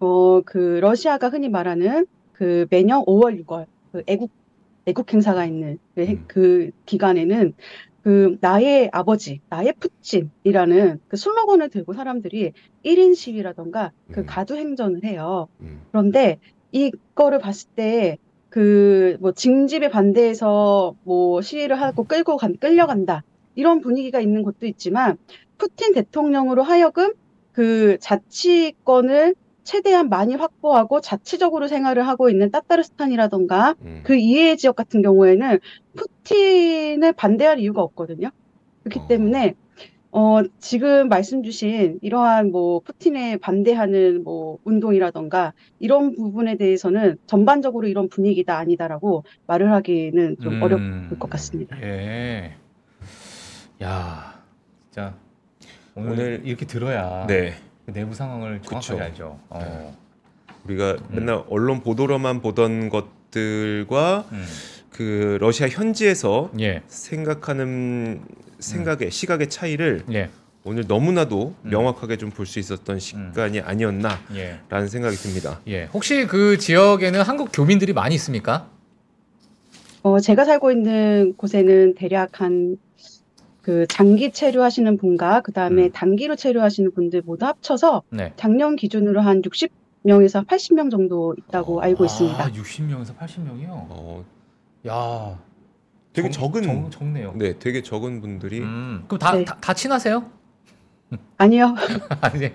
어 0.00 0.40
그 0.46 0.78
러시아가 0.80 1.28
흔히 1.28 1.48
말하는 1.50 2.06
그 2.32 2.66
매년 2.70 3.04
5월, 3.04 3.38
6월 3.44 3.66
그 3.92 4.02
애국 4.06 4.30
애국 4.86 5.12
행사가 5.12 5.44
있는 5.44 5.78
그, 5.94 6.00
해- 6.06 6.12
음. 6.14 6.24
그 6.26 6.70
기간에는 6.86 7.54
그 8.02 8.36
나의 8.40 8.88
아버지, 8.92 9.40
나의 9.48 9.74
푸틴이라는 9.78 11.00
그 11.08 11.16
슬로건을 11.16 11.68
들고 11.70 11.92
사람들이 11.92 12.52
1인 12.84 13.14
시위라던가 13.14 13.92
그 14.12 14.20
음. 14.20 14.26
가두 14.26 14.56
행전을 14.56 15.04
해요. 15.04 15.48
음. 15.60 15.82
그런데 15.90 16.38
이거를 16.72 17.38
봤을 17.38 17.68
때 17.76 18.18
그 18.50 19.16
뭐 19.20 19.32
징집에 19.32 19.88
반대해서 19.90 20.94
뭐 21.04 21.40
시위를 21.40 21.80
하고 21.80 22.04
끌고 22.04 22.36
간 22.36 22.56
끌려간다 22.58 23.24
이런 23.54 23.80
분위기가 23.80 24.20
있는 24.20 24.42
곳도 24.42 24.66
있지만 24.66 25.16
푸틴 25.58 25.92
대통령으로 25.94 26.62
하여금 26.62 27.12
그 27.52 27.96
자치권을 28.00 29.34
최대한 29.62 30.08
많이 30.08 30.34
확보하고 30.34 31.00
자치적으로 31.00 31.68
생활을 31.68 32.06
하고 32.08 32.28
있는 32.30 32.50
따따르스탄이라던가 32.50 33.76
음. 33.82 34.00
그 34.04 34.16
이해 34.16 34.56
지역 34.56 34.74
같은 34.76 35.02
경우에는 35.02 35.58
푸 35.94 36.06
틴을 36.24 37.12
반대할 37.14 37.58
이유가 37.58 37.82
없거든요. 37.82 38.30
그렇기 38.84 39.00
어. 39.00 39.06
때문에 39.08 39.54
어, 40.12 40.40
지금 40.58 41.08
말씀 41.08 41.42
주신 41.44 41.98
이러한 42.02 42.50
뭐 42.50 42.80
푸틴에 42.80 43.36
반대하는 43.36 44.24
뭐 44.24 44.58
운동이라던가 44.64 45.52
이런 45.78 46.16
부분에 46.16 46.56
대해서는 46.56 47.16
전반적으로 47.26 47.86
이런 47.86 48.08
분위기다 48.08 48.58
아니다라고 48.58 49.24
말을 49.46 49.72
하기는 49.72 50.36
좀 50.42 50.54
음. 50.54 50.62
어려울 50.62 51.08
것 51.18 51.30
같습니다. 51.30 51.80
예. 51.82 52.54
야, 53.82 54.42
진짜 54.90 55.14
오늘, 55.94 56.10
오늘- 56.12 56.42
이렇게 56.44 56.66
들어야 56.66 57.26
네. 57.28 57.54
그 57.86 57.92
내부 57.92 58.14
상황을 58.14 58.60
정확하게 58.62 58.92
그쵸. 58.94 59.02
알죠. 59.04 59.38
어. 59.48 59.96
우리가 60.64 60.96
맨날 61.10 61.42
언론 61.48 61.80
보도로만 61.82 62.40
보던 62.42 62.90
것들과 62.90 64.24
음. 64.32 64.44
그 64.90 65.38
러시아 65.40 65.68
현지에서 65.68 66.50
예. 66.60 66.82
생각하는 66.88 68.20
생각의 68.58 69.10
시각의 69.10 69.48
차이를 69.48 70.04
예. 70.12 70.30
오늘 70.64 70.84
너무나도 70.86 71.54
음. 71.64 71.70
명확하게 71.70 72.16
좀 72.18 72.30
볼 72.30 72.46
수 72.46 72.58
있었던 72.58 72.98
시간이 72.98 73.60
아니었나라는 73.60 74.26
예. 74.34 74.86
생각이 74.86 75.16
듭니다. 75.16 75.60
예. 75.68 75.84
혹시 75.94 76.26
그 76.26 76.58
지역에는 76.58 77.22
한국 77.22 77.50
교민들이 77.52 77.92
많이 77.92 78.14
있습니까? 78.16 78.68
어, 80.02 80.18
제가 80.20 80.44
살고 80.44 80.72
있는 80.72 81.34
곳에는 81.36 81.94
대략 81.94 82.40
한 82.40 82.76
그 83.62 83.86
장기 83.88 84.32
체류하시는 84.32 84.96
분과 84.96 85.42
그 85.42 85.52
다음에 85.52 85.84
음. 85.84 85.92
단기로 85.92 86.34
체류하시는 86.34 86.92
분들 86.92 87.22
모두 87.26 87.44
합쳐서 87.44 88.02
네. 88.08 88.32
작년 88.36 88.74
기준으로 88.74 89.20
한 89.20 89.42
60명에서 89.42 90.46
80명 90.46 90.90
정도 90.90 91.34
있다고 91.38 91.82
알고 91.82 92.06
있습니다. 92.06 92.42
아, 92.42 92.50
60명에서 92.50 93.14
80명이요? 93.18 93.68
어, 93.68 94.24
야. 94.88 95.38
되게 96.12 96.28
적은- 96.28 96.64
적, 96.64 96.90
적네요. 96.98 97.32
네, 97.36 97.58
되게 97.58 97.82
적은 97.82 98.20
분들이 98.20 98.60
음. 98.60 99.04
그럼 99.06 99.18
다, 99.18 99.32
네. 99.32 99.44
다, 99.44 99.56
다 99.60 99.72
친하세요? 99.74 100.24
아니요. 101.38 101.74
아니에요? 102.20 102.50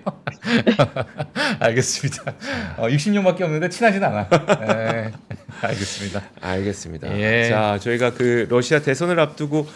알겠습니다. 1.60 2.32
어, 2.78 2.86
60명밖에 2.88 3.42
없는데 3.42 3.68
친하진 3.68 4.02
않아. 4.02 4.28
네. 4.28 5.12
알겠습니다. 5.62 6.22
알겠습니다. 6.40 7.18
예. 7.18 7.48
자, 7.50 7.78
저희가 7.78 8.12
그 8.14 8.46
러시아 8.48 8.80
대선을 8.80 9.20
앞두고 9.20 9.66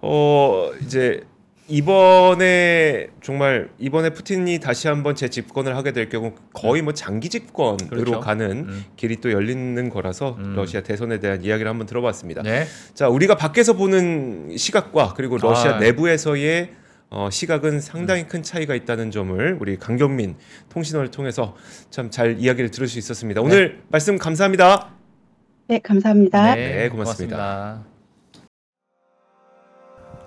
어 0.00 0.70
이제 0.82 1.22
이번에 1.66 3.08
정말 3.22 3.70
이번에 3.78 4.10
푸틴이 4.10 4.60
다시 4.60 4.88
한번 4.88 5.14
재집권을 5.14 5.76
하게 5.76 5.92
될 5.92 6.08
경우 6.10 6.34
거의 6.52 6.82
뭐 6.82 6.92
장기 6.92 7.30
집권으로 7.30 7.88
그렇죠. 7.88 8.20
가는 8.20 8.66
음. 8.68 8.84
길이 8.96 9.20
또 9.20 9.32
열리는 9.32 9.88
거라서 9.88 10.36
음. 10.38 10.54
러시아 10.56 10.82
대선에 10.82 11.20
대한 11.20 11.42
이야기를 11.42 11.70
한번 11.70 11.86
들어봤습니다. 11.86 12.42
네. 12.42 12.66
자, 12.92 13.08
우리가 13.08 13.36
밖에서 13.36 13.72
보는 13.74 14.56
시각과 14.56 15.14
그리고 15.16 15.38
러시아 15.38 15.76
아. 15.76 15.78
내부에서의 15.78 16.72
어, 17.10 17.28
시각은 17.30 17.80
상당히 17.80 18.26
큰 18.26 18.42
차이가 18.42 18.74
있다는 18.74 19.10
점을 19.10 19.56
우리 19.60 19.78
강경민 19.78 20.34
통신원을 20.68 21.10
통해서 21.10 21.54
참 21.90 22.10
잘 22.10 22.38
이야기를 22.38 22.70
들을 22.72 22.88
수 22.88 22.98
있었습니다. 22.98 23.40
오늘 23.40 23.80
말씀 23.88 24.18
감사합니다. 24.18 24.90
네, 25.68 25.78
감사합니다. 25.78 26.54
네, 26.56 26.88
고맙습니다. 26.90 27.36
고맙습니다. 27.36 27.93